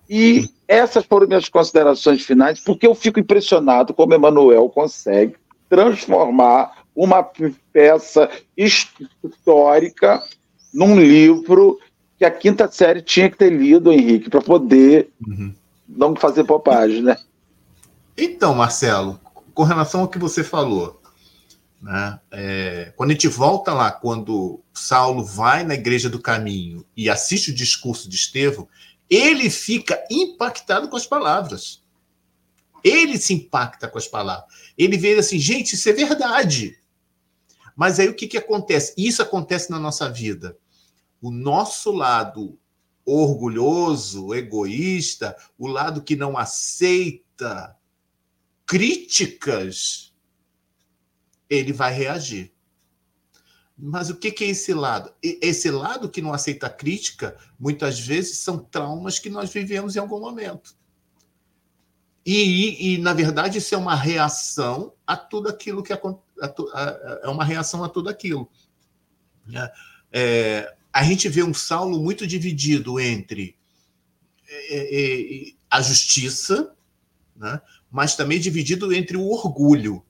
[0.09, 5.35] E essas foram minhas considerações finais, porque eu fico impressionado como Emmanuel consegue
[5.69, 7.23] transformar uma
[7.73, 10.21] peça histórica
[10.73, 11.79] num livro
[12.17, 15.53] que a quinta série tinha que ter lido, Henrique, para poder uhum.
[15.87, 17.17] não fazer bobagem, né?
[18.17, 19.19] Então, Marcelo,
[19.53, 21.01] com relação ao que você falou,
[21.81, 27.09] né, é, quando a gente volta lá, quando Saulo vai na igreja do caminho e
[27.09, 28.67] assiste o discurso de Estevão,
[29.09, 31.81] ele fica impactado com as palavras.
[32.83, 34.45] Ele se impacta com as palavras.
[34.77, 36.77] Ele vê assim, gente, isso é verdade.
[37.81, 38.93] Mas aí o que, que acontece?
[38.95, 40.55] Isso acontece na nossa vida.
[41.19, 42.59] O nosso lado
[43.03, 47.75] orgulhoso, egoísta, o lado que não aceita
[48.67, 50.13] críticas,
[51.49, 52.53] ele vai reagir.
[53.75, 55.11] Mas o que, é esse lado?
[55.19, 60.19] Esse lado que não aceita crítica, muitas vezes são traumas que nós vivemos em algum
[60.19, 60.75] momento.
[62.23, 65.91] E, e, na verdade, isso é uma reação a tudo aquilo que
[67.23, 68.49] é uma reação a tudo aquilo.
[69.45, 69.69] Né?
[70.11, 73.57] É, a gente vê um Saulo muito dividido entre
[74.47, 76.75] é, é, é, a justiça,
[77.35, 77.61] né?
[77.89, 80.03] mas também dividido entre o orgulho.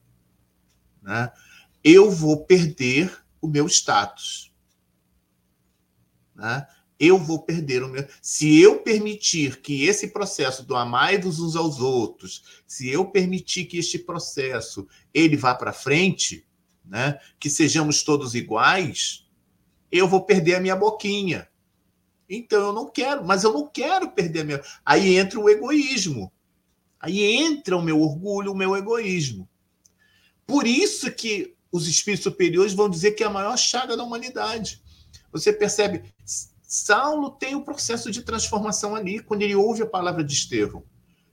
[1.01, 1.31] Né?
[1.83, 4.51] Eu vou perder o meu status.
[6.35, 6.67] Né?
[7.01, 8.07] Eu vou perder o meu.
[8.21, 13.79] Se eu permitir que esse processo do amai-vos uns aos outros, se eu permitir que
[13.79, 16.45] este processo ele vá para frente,
[16.85, 19.27] né, que sejamos todos iguais,
[19.91, 21.49] eu vou perder a minha boquinha.
[22.29, 24.61] Então eu não quero, mas eu não quero perder a minha.
[24.85, 26.31] Aí entra o egoísmo.
[26.99, 29.49] Aí entra o meu orgulho, o meu egoísmo.
[30.45, 34.83] Por isso que os espíritos superiores vão dizer que é a maior chaga da humanidade.
[35.31, 36.03] Você percebe,
[36.73, 40.85] Saulo tem o um processo de transformação ali, quando ele ouve a palavra de Estevão.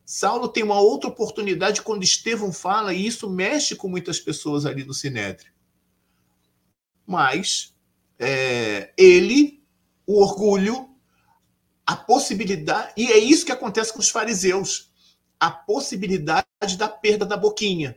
[0.05, 4.83] Saulo tem uma outra oportunidade quando Estevão fala, e isso mexe com muitas pessoas ali
[4.83, 5.53] no Sinédrio.
[7.07, 7.73] Mas
[8.19, 9.63] é, ele,
[10.05, 10.89] o orgulho,
[11.87, 14.91] a possibilidade, e é isso que acontece com os fariseus,
[15.39, 17.97] a possibilidade da perda da boquinha.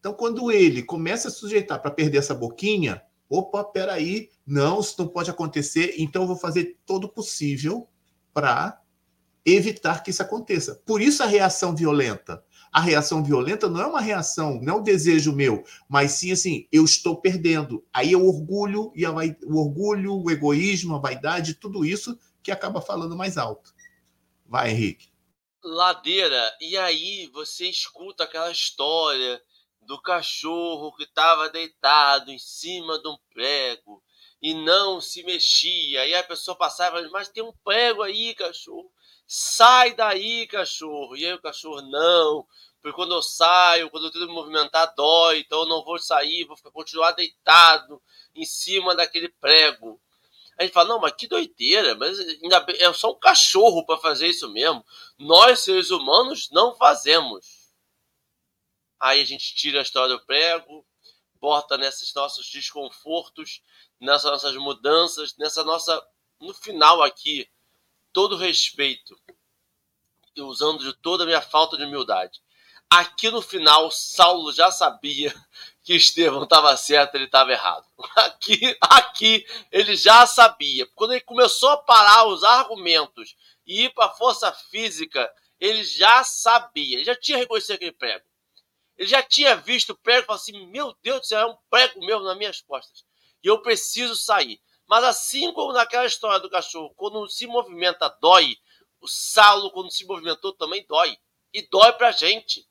[0.00, 5.08] Então, quando ele começa a sujeitar para perder essa boquinha, opa, peraí, não, isso não
[5.08, 7.88] pode acontecer, então eu vou fazer todo o possível
[8.32, 8.80] para
[9.44, 10.80] evitar que isso aconteça.
[10.86, 12.44] Por isso a reação violenta.
[12.70, 16.68] A reação violenta não é uma reação, não é um desejo meu, mas sim assim,
[16.70, 17.84] eu estou perdendo.
[17.92, 22.50] Aí é o orgulho e a, o orgulho, o egoísmo, a vaidade, tudo isso que
[22.50, 23.74] acaba falando mais alto.
[24.46, 25.08] Vai, Henrique.
[25.62, 29.40] Ladeira, e aí você escuta aquela história
[29.88, 34.04] do cachorro que estava deitado em cima de um prego
[34.40, 36.02] e não se mexia.
[36.02, 38.92] Aí a pessoa passava e falava, mas tem um prego aí, cachorro.
[39.26, 41.16] Sai daí, cachorro.
[41.16, 42.46] E aí o cachorro, não.
[42.82, 45.38] Porque quando eu saio, quando eu tento me movimentar, dói.
[45.38, 47.98] Então eu não vou sair, vou continuar deitado
[48.34, 49.98] em cima daquele prego.
[50.58, 54.52] A gente fala, não, mas que doideira, mas é só um cachorro para fazer isso
[54.52, 54.84] mesmo.
[55.18, 57.57] Nós, seres humanos, não fazemos.
[59.00, 60.84] Aí a gente tira a história do prego,
[61.40, 63.62] bota nesses nossos desconfortos,
[64.00, 66.02] nessas nossas mudanças, nessa nossa.
[66.40, 67.48] No final aqui,
[68.12, 69.18] todo respeito,
[70.38, 72.40] usando de toda a minha falta de humildade.
[72.90, 75.34] Aqui no final, Saulo já sabia
[75.84, 77.84] que Estevão estava certo, ele estava errado.
[78.16, 80.86] Aqui, aqui ele já sabia.
[80.94, 83.36] Quando ele começou a parar os argumentos
[83.66, 85.30] e ir para a força física,
[85.60, 88.24] ele já sabia, ele já tinha reconhecido aquele prego.
[88.98, 91.56] Ele já tinha visto o prego e falou assim: Meu Deus do céu, é um
[91.70, 93.04] prego mesmo nas minhas costas.
[93.42, 94.60] E eu preciso sair.
[94.88, 98.56] Mas assim como naquela história do cachorro, quando se movimenta, dói.
[99.00, 101.16] O Saulo, quando se movimentou, também dói.
[101.52, 102.66] E dói pra gente.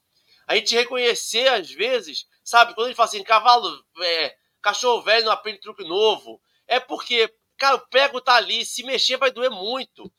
[0.46, 5.24] A gente reconhecer, às vezes, sabe, quando a gente fala assim, cavalo, é, cachorro velho
[5.24, 6.40] não aprende truque novo.
[6.66, 10.12] É porque, cara, o prego tá ali, se mexer vai doer muito.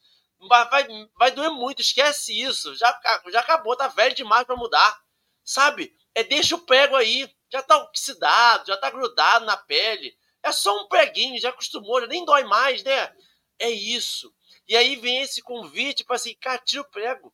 [0.48, 0.88] Vai,
[1.18, 2.74] vai, doer muito, esquece isso.
[2.76, 2.98] Já,
[3.32, 5.00] já acabou, tá velho demais para mudar.
[5.44, 5.96] Sabe?
[6.16, 7.30] É deixa o prego aí.
[7.52, 10.16] Já tá oxidado, já tá grudado na pele.
[10.44, 13.14] É só um preguinho, já acostumou, já nem dói mais, né?
[13.58, 14.34] É isso.
[14.68, 17.34] E aí vem esse convite para assim, cara, tira o prego.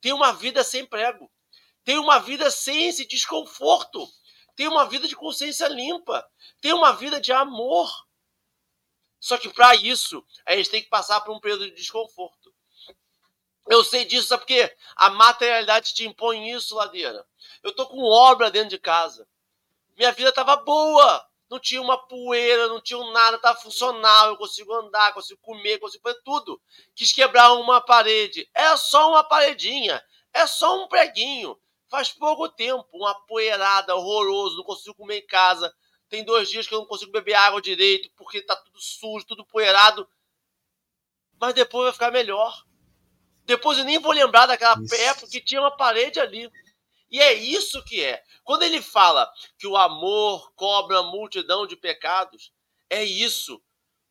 [0.00, 1.30] Tem uma vida sem prego.
[1.84, 4.08] Tem uma vida sem esse desconforto.
[4.54, 6.26] Tem uma vida de consciência limpa.
[6.60, 7.90] Tem uma vida de amor.
[9.18, 12.54] Só que para isso, a gente tem que passar por um período de desconforto.
[13.68, 14.76] Eu sei disso, sabe por quê?
[14.94, 17.26] A materialidade te impõe isso, ladeira.
[17.66, 19.26] Eu tô com obra dentro de casa.
[19.96, 21.26] Minha vida tava boa.
[21.50, 24.28] Não tinha uma poeira, não tinha nada, tava funcional.
[24.28, 26.62] Eu consigo andar, consigo comer, consigo fazer tudo.
[26.94, 28.48] Quis quebrar uma parede.
[28.54, 30.00] É só uma paredinha.
[30.32, 31.58] É só um preguinho.
[31.88, 35.74] Faz pouco tempo, uma poeirada horroroso, não consigo comer em casa.
[36.08, 39.44] Tem dois dias que eu não consigo beber água direito porque tá tudo sujo, tudo
[39.44, 40.08] poeirado.
[41.40, 42.62] Mas depois vai ficar melhor.
[43.44, 46.48] Depois eu nem vou lembrar daquela época que tinha uma parede ali.
[47.10, 48.22] E é isso que é.
[48.42, 52.52] Quando ele fala que o amor cobra multidão de pecados,
[52.90, 53.62] é isso.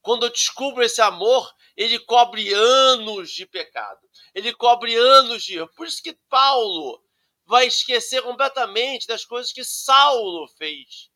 [0.02, 4.08] Quando eu descubro esse amor, ele cobre anos de pecado.
[4.34, 5.72] Ele cobre anos de erro.
[5.76, 7.04] Por isso que Paulo
[7.46, 11.10] vai esquecer completamente das coisas que Saulo fez.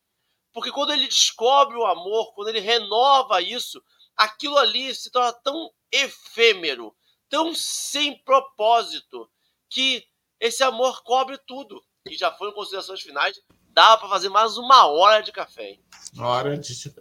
[0.52, 3.82] Porque quando ele descobre o amor, quando ele renova isso,
[4.18, 6.96] aquilo ali se torna tão efêmero,
[7.30, 9.30] tão sem propósito,
[9.70, 10.09] que
[10.40, 11.82] esse amor cobre tudo.
[12.10, 13.40] E já foram considerações finais.
[13.72, 15.72] Dá para fazer mais uma hora de café.
[15.72, 15.80] Hein?
[16.18, 16.94] Hora de.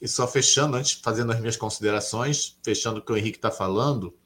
[0.00, 4.16] E só fechando, antes, fazendo as minhas considerações, fechando o que o Henrique está falando,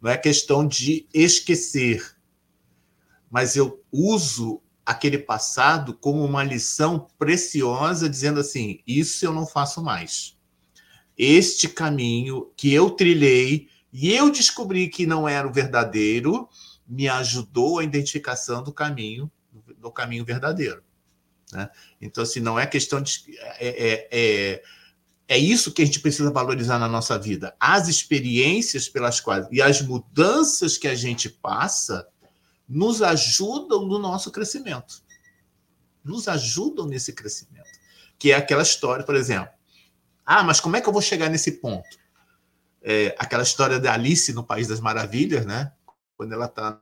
[0.00, 2.16] não é questão de esquecer,
[3.30, 9.82] mas eu uso aquele passado como uma lição preciosa, dizendo assim: isso eu não faço
[9.82, 10.36] mais.
[11.18, 16.48] Este caminho que eu trilhei e eu descobri que não era o verdadeiro,
[16.86, 19.30] me ajudou a identificação do caminho
[19.78, 20.82] do caminho verdadeiro.
[21.52, 21.68] Né?
[22.00, 23.24] Então, assim, não é questão de.
[23.38, 24.62] É, é, é,
[25.28, 27.54] é, isso que a gente precisa valorizar na nossa vida.
[27.58, 32.06] As experiências pelas quais e as mudanças que a gente passa
[32.68, 35.02] nos ajudam no nosso crescimento.
[36.02, 37.70] Nos ajudam nesse crescimento.
[38.18, 39.50] Que é aquela história, por exemplo.
[40.24, 41.88] Ah, mas como é que eu vou chegar nesse ponto?
[42.82, 45.72] É, aquela história da Alice no País das Maravilhas, né?
[46.16, 46.80] Quando ela está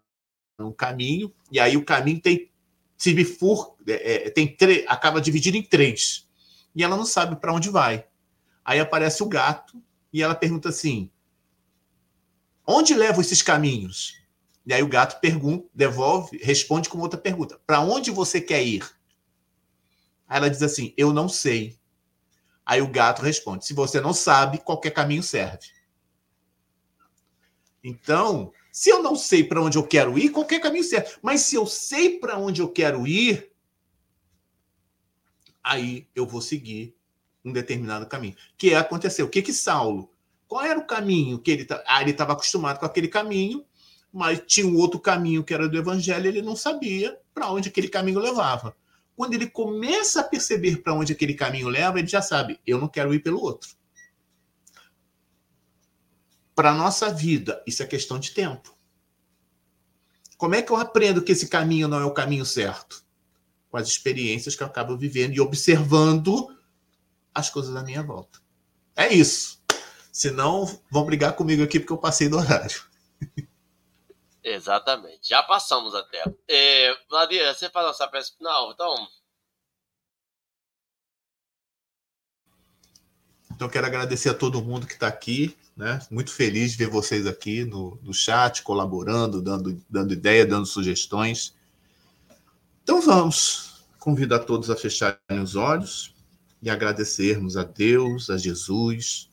[0.59, 2.51] no caminho, e aí o caminho tem
[2.97, 4.57] se bifur, é, é, tem
[4.87, 6.28] acaba dividido em três.
[6.74, 8.07] E ela não sabe para onde vai.
[8.64, 9.82] Aí aparece o gato
[10.12, 11.11] e ela pergunta assim:
[12.66, 14.22] Onde levam esses caminhos?
[14.66, 18.85] E aí o gato pergunta, devolve, responde com outra pergunta: Para onde você quer ir?
[20.26, 21.78] Aí ela diz assim: Eu não sei.
[22.64, 25.68] Aí o gato responde: Se você não sabe, qualquer caminho serve.
[27.82, 31.14] Então, se eu não sei para onde eu quero ir, qualquer caminho serve.
[31.22, 33.53] Mas se eu sei para onde eu quero ir,
[35.62, 36.93] aí eu vou seguir
[37.45, 38.35] um determinado caminho.
[38.59, 39.27] Que é aconteceu.
[39.27, 40.11] O que que Saulo?
[40.49, 43.64] Qual era o caminho que ele ah, ele estava acostumado com aquele caminho,
[44.12, 47.87] mas tinha um outro caminho que era do evangelho, ele não sabia para onde aquele
[47.87, 48.77] caminho levava.
[49.14, 52.89] Quando ele começa a perceber para onde aquele caminho leva, ele já sabe, eu não
[52.89, 53.70] quero ir pelo outro.
[56.55, 58.77] Para a nossa vida, isso é questão de tempo.
[60.37, 63.05] Como é que eu aprendo que esse caminho não é o caminho certo?
[63.71, 66.57] Com as experiências que eu acabo vivendo e observando
[67.35, 68.41] as coisas da minha volta.
[68.95, 69.63] É isso.
[70.13, 72.83] Senão, vão brigar comigo aqui porque eu passei do horário.
[74.45, 75.29] Exatamente.
[75.29, 76.23] Já passamos até.
[76.47, 78.95] É, Vladimir, você faz nossa peça final, então.
[83.51, 85.57] Então, quero agradecer a todo mundo que está aqui.
[85.77, 86.01] Né?
[86.11, 91.55] Muito feliz de ver vocês aqui no, no chat, colaborando, dando, dando ideia, dando sugestões.
[92.83, 96.14] Então, vamos convidar todos a fecharem os olhos
[96.62, 99.29] e agradecermos a Deus, a Jesus,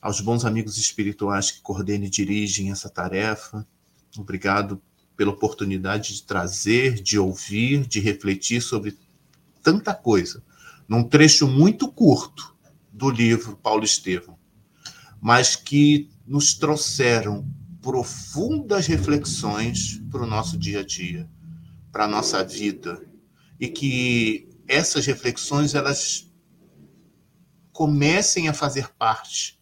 [0.00, 3.66] aos bons amigos espirituais que coordenam e dirigem essa tarefa
[4.20, 4.80] Obrigado
[5.16, 8.96] pela oportunidade de trazer, de ouvir, de refletir sobre
[9.62, 10.42] tanta coisa,
[10.88, 12.54] num trecho muito curto
[12.92, 14.35] do livro Paulo Estevam,
[15.20, 17.46] mas que nos trouxeram
[17.80, 21.28] profundas reflexões para o nosso dia a dia,
[21.92, 23.00] para a nossa vida,
[23.60, 26.30] e que essas reflexões elas
[27.72, 29.60] comecem a fazer parte,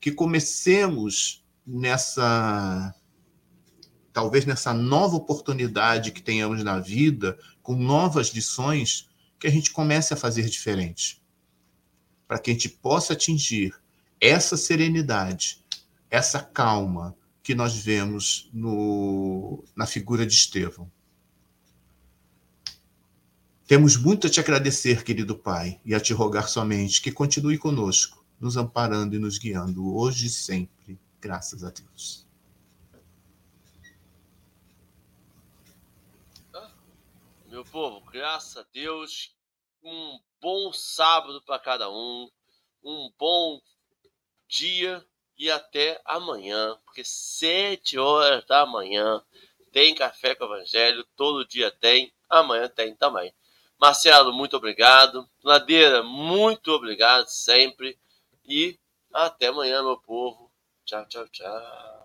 [0.00, 2.94] que comecemos nessa
[4.12, 9.08] talvez nessa nova oportunidade que tenhamos na vida, com novas lições,
[9.38, 11.22] que a gente comece a fazer diferente.
[12.26, 13.72] Para que a gente possa atingir
[14.20, 15.64] essa serenidade,
[16.10, 20.90] essa calma que nós vemos no, na figura de Estevão.
[23.66, 28.24] Temos muito a te agradecer, querido Pai, e a te rogar somente que continue conosco,
[28.40, 30.98] nos amparando e nos guiando hoje e sempre.
[31.20, 32.26] Graças a Deus.
[37.46, 39.34] Meu povo, graças a Deus,
[39.82, 42.30] um bom sábado para cada um,
[42.84, 43.60] um bom
[44.48, 45.04] dia
[45.36, 49.22] e até amanhã, porque sete horas da manhã
[49.70, 53.32] tem café com o Evangelho, todo dia tem, amanhã tem também.
[53.78, 55.28] Marcelo, muito obrigado.
[55.44, 57.96] Ladeira, muito obrigado sempre.
[58.44, 58.76] E
[59.12, 60.50] até amanhã, meu povo.
[60.84, 61.97] Tchau, tchau, tchau.